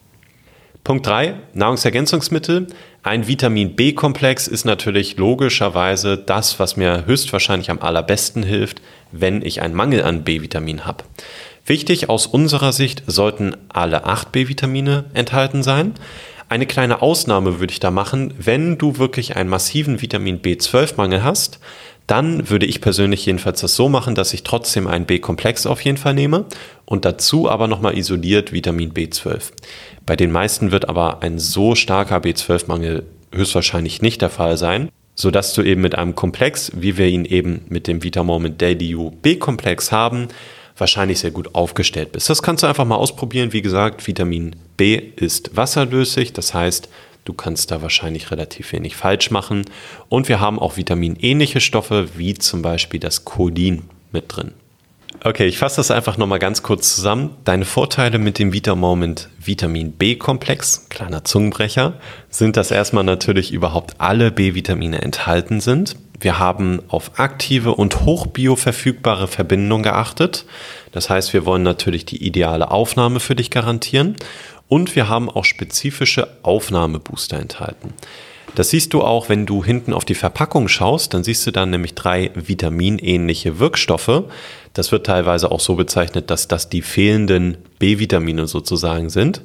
Punkt 0.85 1.07
3, 1.07 1.35
Nahrungsergänzungsmittel. 1.55 2.67
Ein 3.03 3.27
Vitamin 3.27 3.75
B-Komplex 3.75 4.47
ist 4.47 4.67
natürlich 4.67 5.17
logischerweise 5.17 6.19
das, 6.19 6.61
was 6.61 6.77
mir 6.77 7.07
höchstwahrscheinlich 7.07 7.71
am 7.71 7.81
allerbesten 7.81 8.43
hilft, 8.43 8.83
wenn 9.11 9.41
ich 9.41 9.63
einen 9.63 9.75
Mangel 9.75 10.03
an 10.03 10.23
B-Vitamin 10.23 10.85
habe. 10.85 11.05
Wichtig 11.65 12.11
aus 12.11 12.27
unserer 12.27 12.73
Sicht 12.73 13.03
sollten 13.07 13.57
alle 13.71 14.05
acht 14.05 14.33
B-Vitamine 14.33 15.07
enthalten 15.15 15.63
sein. 15.63 15.95
Eine 16.51 16.67
kleine 16.67 17.01
Ausnahme 17.01 17.59
würde 17.59 17.73
ich 17.73 17.81
da 17.81 17.91
machen, 17.91 18.35
wenn 18.39 18.77
du 18.77 18.99
wirklich 18.99 19.37
einen 19.37 19.49
massiven 19.49 20.03
Vitamin 20.03 20.43
B12-Mangel 20.43 21.25
hast, 21.25 21.59
dann 22.07 22.51
würde 22.51 22.67
ich 22.67 22.81
persönlich 22.81 23.25
jedenfalls 23.25 23.61
das 23.61 23.75
so 23.77 23.89
machen, 23.89 24.15
dass 24.15 24.35
ich 24.35 24.43
trotzdem 24.43 24.87
einen 24.87 25.07
B-Komplex 25.07 25.67
auf 25.67 25.81
jeden 25.81 25.97
Fall 25.97 26.15
nehme 26.15 26.45
und 26.85 27.05
dazu 27.05 27.49
aber 27.49 27.67
nochmal 27.67 27.97
isoliert 27.97 28.53
Vitamin 28.53 28.93
B12. 28.93 29.53
Bei 30.05 30.17
den 30.17 30.31
meisten 30.31 30.71
wird 30.71 30.89
aber 30.89 31.23
ein 31.23 31.39
so 31.39 31.75
starker 31.75 32.19
B12-Mangel 32.19 33.05
höchstwahrscheinlich 33.33 34.03
nicht 34.03 34.21
der 34.21 34.31
Fall 34.31 34.57
sein, 34.57 34.91
sodass 35.15 35.55
du 35.55 35.63
eben 35.63 35.81
mit 35.81 35.97
einem 35.97 36.15
Komplex, 36.15 36.73
wie 36.75 36.99
wir 36.99 37.07
ihn 37.07 37.25
eben 37.25 37.63
mit 37.69 37.87
dem 37.87 38.03
Vitamoment 38.03 38.61
Daily 38.61 38.95
U 38.95 39.11
B-Komplex 39.11 39.91
haben, 39.91 40.29
wahrscheinlich 40.77 41.21
sehr 41.21 41.31
gut 41.31 41.55
aufgestellt 41.55 42.13
bist. 42.13 42.29
Das 42.29 42.43
kannst 42.43 42.63
du 42.63 42.67
einfach 42.67 42.85
mal 42.85 42.97
ausprobieren. 42.97 43.53
Wie 43.53 43.63
gesagt, 43.63 44.07
Vitamin 44.07 44.57
B 44.77 44.97
ist 45.17 45.57
wasserlöslich, 45.57 46.33
das 46.33 46.53
heißt, 46.53 46.89
du 47.25 47.33
kannst 47.33 47.71
da 47.71 47.83
wahrscheinlich 47.83 48.31
relativ 48.31 48.73
wenig 48.73 48.97
falsch 48.97 49.31
machen. 49.31 49.65
Und 50.09 50.29
wir 50.29 50.41
haben 50.41 50.59
auch 50.59 50.77
vitaminähnliche 50.77 51.61
Stoffe, 51.61 52.09
wie 52.17 52.35
zum 52.35 52.63
Beispiel 52.63 53.01
das 53.01 53.25
Cholin 53.25 53.83
mit 54.13 54.25
drin. 54.29 54.53
Okay, 55.23 55.47
ich 55.47 55.59
fasse 55.59 55.77
das 55.77 55.91
einfach 55.91 56.19
nochmal 56.19 56.39
ganz 56.39 56.63
kurz 56.63 56.95
zusammen. 56.95 57.37
Deine 57.45 57.65
Vorteile 57.65 58.19
mit 58.19 58.39
dem 58.39 58.53
Vitamoment 58.53 59.29
Vitamin 59.39 59.93
B-Komplex, 59.93 60.89
kleiner 60.91 61.25
Zungenbrecher, 61.25 61.95
sind, 62.29 62.57
dass 62.57 62.71
erstmal 62.71 63.05
natürlich 63.05 63.53
überhaupt 63.53 64.01
alle 64.01 64.31
B-Vitamine 64.31 65.01
enthalten 65.01 65.61
sind. 65.61 65.97
Wir 66.21 66.39
haben 66.39 66.83
auf 66.89 67.19
aktive 67.19 67.75
und 67.75 68.05
hochbioverfügbare 68.05 69.29
Verbindungen 69.29 69.83
geachtet. 69.83 70.47
Das 70.93 71.11
heißt, 71.11 71.33
wir 71.33 71.45
wollen 71.45 71.63
natürlich 71.63 72.05
die 72.05 72.25
ideale 72.25 72.71
Aufnahme 72.71 73.21
für 73.21 73.35
dich 73.35 73.51
garantieren. 73.51 74.17
Und 74.69 74.97
wir 74.97 75.09
haben 75.09 75.29
auch 75.29 75.45
spezifische 75.45 76.29
Aufnahmebooster 76.43 77.39
enthalten. 77.39 77.93
Das 78.55 78.71
siehst 78.71 78.95
du 78.95 79.03
auch, 79.03 79.29
wenn 79.29 79.47
du 79.47 79.65
hinten 79.65 79.93
auf 79.93 80.05
die 80.05 80.15
Verpackung 80.15 80.69
schaust, 80.69 81.13
dann 81.13 81.25
siehst 81.25 81.47
du 81.47 81.51
dann 81.51 81.71
nämlich 81.71 81.95
drei 81.95 82.31
vitaminähnliche 82.35 83.59
Wirkstoffe. 83.59 84.25
Das 84.75 84.93
wird 84.93 85.07
teilweise 85.07 85.51
auch 85.51 85.61
so 85.61 85.75
bezeichnet, 85.75 86.31
dass 86.31 86.47
das 86.47 86.69
die 86.69 86.83
fehlenden 86.83 87.59
B-Vitamine 87.79 88.47
sozusagen 88.47 89.11
sind. 89.11 89.43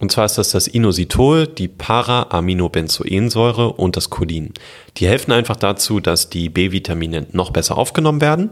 Und 0.00 0.10
zwar 0.10 0.24
ist 0.24 0.38
das 0.38 0.50
das 0.50 0.66
Inositol, 0.66 1.46
die 1.46 1.68
Para-Aminobenzoensäure 1.68 3.74
und 3.74 3.96
das 3.96 4.10
Cholin. 4.10 4.54
Die 4.96 5.06
helfen 5.06 5.30
einfach 5.30 5.56
dazu, 5.56 6.00
dass 6.00 6.30
die 6.30 6.48
B-Vitamine 6.48 7.26
noch 7.32 7.50
besser 7.50 7.76
aufgenommen 7.76 8.20
werden 8.20 8.50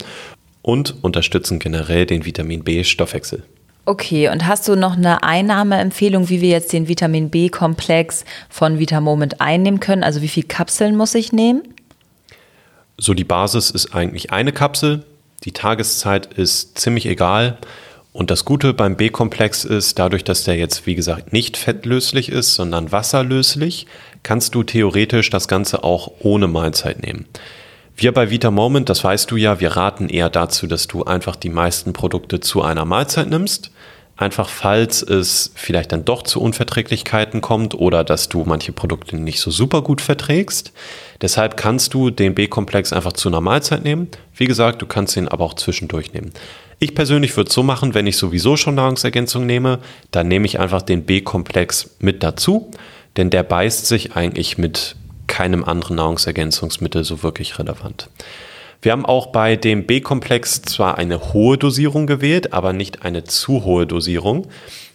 und 0.63 1.03
unterstützen 1.03 1.59
generell 1.59 2.05
den 2.05 2.27
Vitamin 2.27 2.63
B-Stoffwechsel. 2.63 3.45
Okay, 3.89 4.29
und 4.29 4.47
hast 4.47 4.69
du 4.69 4.77
noch 4.77 4.99
eine 4.99 5.23
Einnahmeempfehlung, 5.23 6.29
wie 6.29 6.43
wir 6.43 6.51
jetzt 6.51 6.75
den 6.75 6.89
Vitamin 6.89 7.31
B-Komplex 7.31 8.27
von 8.51 8.79
Vitamoment 8.79 9.41
einnehmen 9.41 9.81
können? 9.81 10.05
Also 10.05 10.21
wie 10.21 10.29
viele 10.29 10.47
Kapseln 10.47 10.95
muss 10.95 11.15
ich 11.15 11.33
nehmen? 11.33 11.63
So, 12.99 13.15
die 13.15 13.25
Basis 13.25 13.71
ist 13.71 13.95
eigentlich 13.95 14.31
eine 14.31 14.53
Kapsel. 14.53 15.07
Die 15.45 15.53
Tageszeit 15.53 16.27
ist 16.35 16.79
ziemlich 16.79 17.07
egal. 17.07 17.57
Und 18.13 18.31
das 18.31 18.45
Gute 18.45 18.75
beim 18.75 18.95
B-Komplex 18.95 19.65
ist, 19.65 19.99
dadurch, 19.99 20.23
dass 20.23 20.45
der 20.45 20.57
jetzt, 20.57 20.85
wie 20.85 20.95
gesagt, 20.95 21.33
nicht 21.33 21.57
fettlöslich 21.57 22.29
ist, 22.29 22.57
sondern 22.57 22.93
wasserlöslich, 22.93 23.87
kannst 24.23 24.55
du 24.55 24.65
theoretisch 24.65 25.31
das 25.31 25.49
Ganze 25.49 25.83
auch 25.83 26.13
ohne 26.21 26.47
Mahlzeit 26.47 27.01
nehmen. 27.01 27.25
Wir 27.97 28.13
bei 28.13 28.29
Vita 28.29 28.51
Moment, 28.51 28.91
das 28.91 29.03
weißt 29.03 29.31
du 29.31 29.37
ja, 29.37 29.61
wir 29.61 29.77
raten 29.77 30.11
eher 30.11 30.29
dazu, 30.29 30.67
dass 30.67 30.89
du 30.89 31.05
einfach 31.05 31.37
die 31.37 31.49
meisten 31.49 31.95
Produkte 31.95 32.39
zu 32.39 32.63
einer 32.63 32.85
Mahlzeit 32.85 33.31
nimmst. 33.31 33.71
Einfach 34.19 34.49
falls 34.49 35.01
es 35.01 35.53
vielleicht 35.55 35.93
dann 35.93 36.05
doch 36.05 36.25
zu 36.25 36.41
Unverträglichkeiten 36.41 37.41
kommt 37.41 37.77
oder 37.77 38.03
dass 38.03 38.29
du 38.29 38.43
manche 38.45 38.73
Produkte 38.73 39.17
nicht 39.17 39.39
so 39.39 39.53
super 39.53 39.81
gut 39.81 40.01
verträgst. 40.01 40.73
Deshalb 41.23 41.57
kannst 41.57 41.95
du 41.95 42.11
den 42.11 42.35
B-Komplex 42.35 42.93
einfach 42.93 43.13
zu 43.13 43.29
einer 43.29 43.41
Mahlzeit 43.41 43.85
nehmen. 43.85 44.09
Wie 44.35 44.47
gesagt, 44.47 44.83
du 44.83 44.87
kannst 44.87 45.17
ihn 45.17 45.29
aber 45.29 45.45
auch 45.45 45.55
zwischendurch 45.55 46.13
nehmen. 46.15 46.33
Ich 46.81 46.97
persönlich 46.97 47.37
würde 47.37 47.47
es 47.47 47.55
so 47.55 47.63
machen, 47.63 47.95
wenn 47.95 48.09
ich 48.09 48.17
sowieso 48.17 48.57
schon 48.57 48.75
Nahrungsergänzung 48.75 49.47
nehme, 49.47 49.79
dann 50.11 50.27
nehme 50.27 50.47
ich 50.47 50.59
einfach 50.59 50.83
den 50.83 51.05
B-Komplex 51.05 51.91
mit 52.01 52.25
dazu, 52.25 52.73
denn 53.17 53.31
der 53.31 53.45
beißt 53.45 53.87
sich 53.87 54.17
eigentlich 54.17 54.59
mit 54.59 54.97
keinem 55.29 55.63
anderen 55.63 55.95
Nahrungsergänzungsmittel 55.95 57.05
so 57.05 57.23
wirklich 57.23 57.61
relevant. 57.61 58.11
Wir 58.81 58.93
haben 58.93 59.07
auch 59.07 59.27
bei 59.29 59.57
dem 59.57 59.87
B-Komplex 59.87 60.63
zwar 60.63 60.99
eine 60.99 61.33
hohe 61.33 61.59
Dosierung 61.59 62.07
gewählt, 62.07 62.53
aber 62.53 62.73
nicht 62.73 63.03
eine 63.03 63.25
zu 63.25 63.65
hohe 63.65 63.87
Dosierung. 63.87 64.47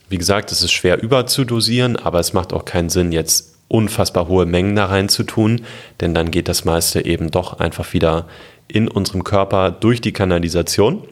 Wie 0.08 0.18
gesagt, 0.18 0.52
es 0.54 0.62
ist 0.62 0.72
schwer 0.72 1.02
überzudosieren, 1.04 1.98
aber 1.98 2.20
es 2.20 2.32
macht 2.32 2.54
auch 2.54 2.64
keinen 2.64 2.90
Sinn, 2.90 3.12
jetzt 3.12 3.56
unfassbar 3.68 4.28
hohe 4.28 4.46
Mengen 4.46 4.76
da 4.76 4.86
rein 4.86 5.10
zu 5.10 5.24
tun, 5.24 5.62
denn 6.00 6.14
dann 6.14 6.32
geht 6.32 6.48
das 6.48 6.64
meiste 6.64 7.04
eben 7.06 7.32
doch 7.32 7.60
einfach 7.60 7.92
wieder 7.92 8.28
in 8.68 8.88
unserem 8.88 9.24
Körper 9.24 9.72
durch 9.72 10.00
die 10.00 10.14
Kanalisation. 10.14 11.04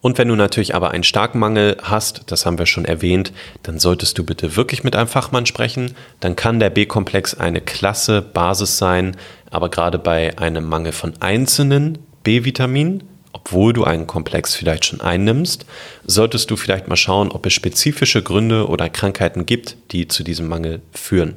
Und 0.00 0.16
wenn 0.16 0.28
du 0.28 0.36
natürlich 0.36 0.74
aber 0.74 0.92
einen 0.92 1.02
starken 1.02 1.38
Mangel 1.40 1.76
hast, 1.82 2.30
das 2.30 2.46
haben 2.46 2.58
wir 2.58 2.66
schon 2.66 2.84
erwähnt, 2.84 3.32
dann 3.62 3.78
solltest 3.78 4.16
du 4.16 4.24
bitte 4.24 4.56
wirklich 4.56 4.84
mit 4.84 4.94
einem 4.94 5.08
Fachmann 5.08 5.46
sprechen. 5.46 5.94
Dann 6.20 6.36
kann 6.36 6.60
der 6.60 6.70
B-Komplex 6.70 7.34
eine 7.34 7.60
klasse 7.60 8.22
Basis 8.22 8.78
sein, 8.78 9.16
aber 9.50 9.68
gerade 9.68 9.98
bei 9.98 10.38
einem 10.38 10.68
Mangel 10.68 10.92
von 10.92 11.14
einzelnen 11.20 11.98
B-Vitaminen, 12.22 13.02
obwohl 13.32 13.72
du 13.72 13.84
einen 13.84 14.06
Komplex 14.06 14.54
vielleicht 14.54 14.84
schon 14.84 15.00
einnimmst, 15.00 15.64
solltest 16.04 16.50
du 16.50 16.56
vielleicht 16.56 16.88
mal 16.88 16.96
schauen, 16.96 17.30
ob 17.30 17.46
es 17.46 17.52
spezifische 17.52 18.22
Gründe 18.22 18.68
oder 18.68 18.88
Krankheiten 18.88 19.46
gibt, 19.46 19.76
die 19.92 20.08
zu 20.08 20.24
diesem 20.24 20.48
Mangel 20.48 20.80
führen. 20.92 21.36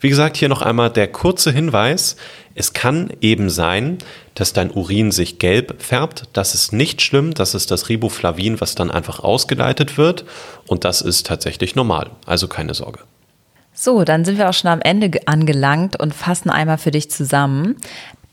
Wie 0.00 0.08
gesagt, 0.08 0.36
hier 0.36 0.48
noch 0.48 0.62
einmal 0.62 0.90
der 0.90 1.08
kurze 1.08 1.52
Hinweis. 1.52 2.16
Es 2.54 2.72
kann 2.72 3.12
eben 3.20 3.50
sein, 3.50 3.98
dass 4.34 4.52
dein 4.52 4.70
Urin 4.70 5.10
sich 5.10 5.38
gelb 5.38 5.82
färbt. 5.82 6.24
Das 6.32 6.54
ist 6.54 6.72
nicht 6.72 7.02
schlimm. 7.02 7.34
Das 7.34 7.54
ist 7.54 7.70
das 7.70 7.88
Riboflavin, 7.88 8.60
was 8.60 8.74
dann 8.74 8.90
einfach 8.90 9.20
ausgeleitet 9.20 9.98
wird. 9.98 10.24
Und 10.66 10.84
das 10.84 11.00
ist 11.00 11.26
tatsächlich 11.26 11.74
normal. 11.74 12.10
Also 12.26 12.48
keine 12.48 12.74
Sorge. 12.74 13.00
So, 13.74 14.04
dann 14.04 14.24
sind 14.24 14.38
wir 14.38 14.48
auch 14.48 14.54
schon 14.54 14.70
am 14.70 14.80
Ende 14.80 15.10
angelangt 15.26 15.98
und 15.98 16.14
fassen 16.14 16.50
einmal 16.50 16.78
für 16.78 16.90
dich 16.90 17.10
zusammen. 17.10 17.76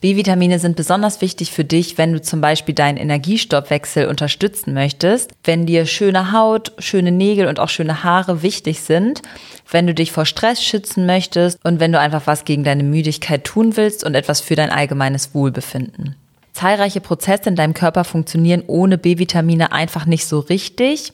B-Vitamine 0.01 0.59
sind 0.59 0.77
besonders 0.77 1.19
wichtig 1.19 1.51
für 1.51 1.65
dich, 1.65 1.97
wenn 1.97 2.13
du 2.13 2.21
zum 2.21 2.39
Beispiel 2.39 2.73
deinen 2.73 2.95
Energiestoffwechsel 2.95 4.07
unterstützen 4.07 4.73
möchtest, 4.73 5.31
wenn 5.43 5.65
dir 5.65 5.85
schöne 5.85 6.31
Haut, 6.31 6.71
schöne 6.79 7.11
Nägel 7.11 7.47
und 7.47 7.59
auch 7.59 7.67
schöne 7.67 8.01
Haare 8.03 8.41
wichtig 8.41 8.79
sind, 8.79 9.21
wenn 9.69 9.87
du 9.87 9.93
dich 9.93 10.13
vor 10.13 10.25
Stress 10.25 10.63
schützen 10.63 11.05
möchtest 11.05 11.59
und 11.65 11.81
wenn 11.81 11.91
du 11.91 11.99
einfach 11.99 12.27
was 12.27 12.45
gegen 12.45 12.63
deine 12.63 12.83
Müdigkeit 12.83 13.43
tun 13.43 13.75
willst 13.75 14.05
und 14.05 14.15
etwas 14.15 14.39
für 14.39 14.55
dein 14.55 14.69
allgemeines 14.69 15.33
Wohlbefinden. 15.33 16.15
Zahlreiche 16.59 16.99
Prozesse 16.99 17.47
in 17.47 17.55
deinem 17.55 17.73
Körper 17.73 18.03
funktionieren 18.03 18.63
ohne 18.67 18.97
B-Vitamine 18.97 19.71
einfach 19.71 20.05
nicht 20.05 20.25
so 20.25 20.39
richtig. 20.39 21.13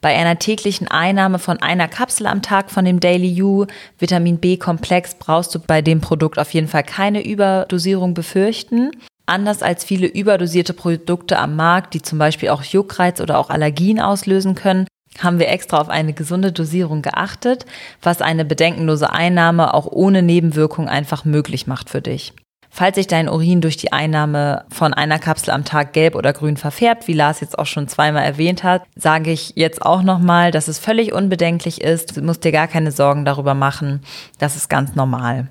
Bei 0.00 0.14
einer 0.14 0.38
täglichen 0.38 0.86
Einnahme 0.86 1.40
von 1.40 1.60
einer 1.60 1.88
Kapsel 1.88 2.28
am 2.28 2.42
Tag 2.42 2.70
von 2.70 2.84
dem 2.84 3.00
Daily 3.00 3.42
U 3.42 3.66
Vitamin 3.98 4.38
B-Komplex 4.38 5.16
brauchst 5.16 5.52
du 5.52 5.58
bei 5.58 5.82
dem 5.82 6.00
Produkt 6.00 6.38
auf 6.38 6.54
jeden 6.54 6.68
Fall 6.68 6.84
keine 6.84 7.26
Überdosierung 7.26 8.14
befürchten. 8.14 8.92
Anders 9.26 9.64
als 9.64 9.82
viele 9.82 10.06
überdosierte 10.06 10.74
Produkte 10.74 11.40
am 11.40 11.56
Markt, 11.56 11.94
die 11.94 12.02
zum 12.02 12.20
Beispiel 12.20 12.50
auch 12.50 12.62
Juckreiz 12.62 13.20
oder 13.20 13.40
auch 13.40 13.50
Allergien 13.50 13.98
auslösen 13.98 14.54
können, 14.54 14.86
haben 15.18 15.40
wir 15.40 15.48
extra 15.48 15.80
auf 15.80 15.88
eine 15.88 16.12
gesunde 16.12 16.52
Dosierung 16.52 17.02
geachtet, 17.02 17.66
was 18.00 18.22
eine 18.22 18.44
bedenkenlose 18.44 19.10
Einnahme 19.10 19.74
auch 19.74 19.88
ohne 19.90 20.22
Nebenwirkung 20.22 20.88
einfach 20.88 21.24
möglich 21.24 21.66
macht 21.66 21.90
für 21.90 22.00
dich. 22.00 22.32
Falls 22.76 22.96
sich 22.96 23.06
dein 23.06 23.28
Urin 23.28 23.60
durch 23.60 23.76
die 23.76 23.92
Einnahme 23.92 24.64
von 24.68 24.92
einer 24.92 25.20
Kapsel 25.20 25.52
am 25.52 25.64
Tag 25.64 25.92
gelb 25.92 26.16
oder 26.16 26.32
grün 26.32 26.56
verfärbt, 26.56 27.06
wie 27.06 27.12
Lars 27.12 27.38
jetzt 27.38 27.56
auch 27.56 27.66
schon 27.66 27.86
zweimal 27.86 28.24
erwähnt 28.24 28.64
hat, 28.64 28.82
sage 28.96 29.30
ich 29.30 29.52
jetzt 29.54 29.80
auch 29.80 30.02
nochmal, 30.02 30.50
dass 30.50 30.66
es 30.66 30.80
völlig 30.80 31.12
unbedenklich 31.12 31.82
ist. 31.82 32.16
Du 32.16 32.22
musst 32.22 32.42
dir 32.42 32.50
gar 32.50 32.66
keine 32.66 32.90
Sorgen 32.90 33.24
darüber 33.24 33.54
machen. 33.54 34.00
Das 34.40 34.56
ist 34.56 34.68
ganz 34.68 34.96
normal. 34.96 35.46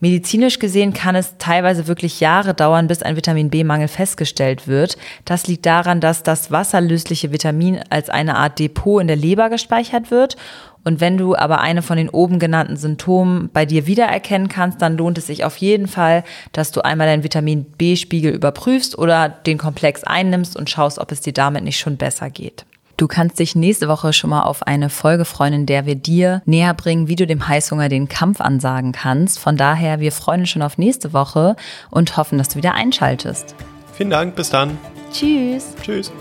Medizinisch 0.00 0.58
gesehen 0.58 0.92
kann 0.92 1.14
es 1.14 1.38
teilweise 1.38 1.86
wirklich 1.86 2.18
Jahre 2.18 2.52
dauern, 2.52 2.88
bis 2.88 3.00
ein 3.00 3.14
Vitamin 3.14 3.48
B-Mangel 3.48 3.86
festgestellt 3.86 4.66
wird. 4.66 4.98
Das 5.24 5.46
liegt 5.46 5.66
daran, 5.66 6.00
dass 6.00 6.24
das 6.24 6.50
wasserlösliche 6.50 7.30
Vitamin 7.30 7.80
als 7.90 8.10
eine 8.10 8.36
Art 8.36 8.58
Depot 8.58 9.00
in 9.00 9.06
der 9.06 9.16
Leber 9.16 9.50
gespeichert 9.50 10.10
wird 10.10 10.36
und 10.86 11.00
wenn 11.00 11.18
du 11.18 11.34
aber 11.34 11.60
eine 11.60 11.82
von 11.82 11.96
den 11.96 12.08
oben 12.08 12.38
genannten 12.38 12.76
Symptomen 12.76 13.50
bei 13.52 13.66
dir 13.66 13.88
wiedererkennen 13.88 14.48
kannst, 14.48 14.80
dann 14.80 14.96
lohnt 14.96 15.18
es 15.18 15.26
sich 15.26 15.44
auf 15.44 15.56
jeden 15.56 15.88
Fall, 15.88 16.22
dass 16.52 16.70
du 16.70 16.80
einmal 16.80 17.08
deinen 17.08 17.24
Vitamin 17.24 17.64
B-Spiegel 17.64 18.32
überprüfst 18.32 18.96
oder 18.96 19.28
den 19.28 19.58
Komplex 19.58 20.04
einnimmst 20.04 20.56
und 20.56 20.70
schaust, 20.70 21.00
ob 21.00 21.10
es 21.10 21.20
dir 21.20 21.32
damit 21.32 21.64
nicht 21.64 21.80
schon 21.80 21.96
besser 21.96 22.30
geht. 22.30 22.66
Du 22.96 23.08
kannst 23.08 23.40
dich 23.40 23.56
nächste 23.56 23.88
Woche 23.88 24.12
schon 24.12 24.30
mal 24.30 24.44
auf 24.44 24.62
eine 24.62 24.88
Folge 24.88 25.24
freuen, 25.24 25.52
in 25.52 25.66
der 25.66 25.86
wir 25.86 25.96
dir 25.96 26.40
näher 26.46 26.72
bringen, 26.72 27.08
wie 27.08 27.16
du 27.16 27.26
dem 27.26 27.48
Heißhunger 27.48 27.88
den 27.88 28.08
Kampf 28.08 28.40
ansagen 28.40 28.92
kannst. 28.92 29.40
Von 29.40 29.56
daher, 29.56 29.98
wir 29.98 30.12
freuen 30.12 30.42
uns 30.42 30.50
schon 30.50 30.62
auf 30.62 30.78
nächste 30.78 31.12
Woche 31.12 31.56
und 31.90 32.16
hoffen, 32.16 32.38
dass 32.38 32.50
du 32.50 32.56
wieder 32.56 32.74
einschaltest. 32.74 33.56
Vielen 33.92 34.10
Dank, 34.10 34.36
bis 34.36 34.50
dann. 34.50 34.78
Tschüss. 35.12 35.74
Tschüss. 35.82 36.12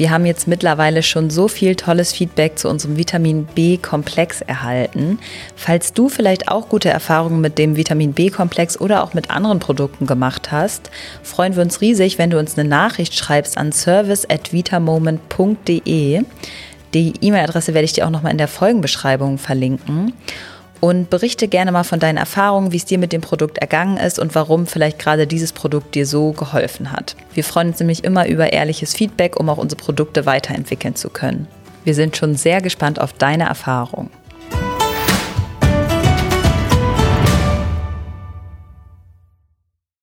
Wir 0.00 0.10
haben 0.10 0.24
jetzt 0.24 0.48
mittlerweile 0.48 1.02
schon 1.02 1.28
so 1.28 1.46
viel 1.46 1.76
tolles 1.76 2.14
Feedback 2.14 2.58
zu 2.58 2.70
unserem 2.70 2.96
Vitamin 2.96 3.44
B-Komplex 3.44 4.40
erhalten. 4.40 5.18
Falls 5.56 5.92
du 5.92 6.08
vielleicht 6.08 6.48
auch 6.48 6.70
gute 6.70 6.88
Erfahrungen 6.88 7.42
mit 7.42 7.58
dem 7.58 7.76
Vitamin 7.76 8.14
B-Komplex 8.14 8.80
oder 8.80 9.04
auch 9.04 9.12
mit 9.12 9.30
anderen 9.30 9.58
Produkten 9.58 10.06
gemacht 10.06 10.52
hast, 10.52 10.90
freuen 11.22 11.54
wir 11.54 11.62
uns 11.62 11.82
riesig, 11.82 12.16
wenn 12.16 12.30
du 12.30 12.38
uns 12.38 12.58
eine 12.58 12.66
Nachricht 12.66 13.14
schreibst 13.14 13.58
an 13.58 13.72
service@vitamoment.de. 13.72 16.22
Die 16.94 17.12
E-Mail-Adresse 17.20 17.74
werde 17.74 17.84
ich 17.84 17.92
dir 17.92 18.06
auch 18.06 18.10
nochmal 18.10 18.32
in 18.32 18.38
der 18.38 18.48
Folgenbeschreibung 18.48 19.36
verlinken 19.36 20.14
und 20.80 21.10
berichte 21.10 21.46
gerne 21.46 21.72
mal 21.72 21.84
von 21.84 22.00
deinen 22.00 22.16
Erfahrungen, 22.16 22.72
wie 22.72 22.78
es 22.78 22.84
dir 22.84 22.98
mit 22.98 23.12
dem 23.12 23.20
Produkt 23.20 23.58
ergangen 23.58 23.98
ist 23.98 24.18
und 24.18 24.34
warum 24.34 24.66
vielleicht 24.66 24.98
gerade 24.98 25.26
dieses 25.26 25.52
Produkt 25.52 25.94
dir 25.94 26.06
so 26.06 26.32
geholfen 26.32 26.92
hat. 26.92 27.16
Wir 27.34 27.44
freuen 27.44 27.68
uns 27.68 27.80
nämlich 27.80 28.04
immer 28.04 28.26
über 28.26 28.52
ehrliches 28.52 28.94
Feedback, 28.94 29.38
um 29.38 29.48
auch 29.48 29.58
unsere 29.58 29.80
Produkte 29.80 30.26
weiterentwickeln 30.26 30.94
zu 30.94 31.10
können. 31.10 31.46
Wir 31.84 31.94
sind 31.94 32.16
schon 32.16 32.34
sehr 32.34 32.60
gespannt 32.60 33.00
auf 33.00 33.12
deine 33.12 33.44
Erfahrung. 33.44 34.10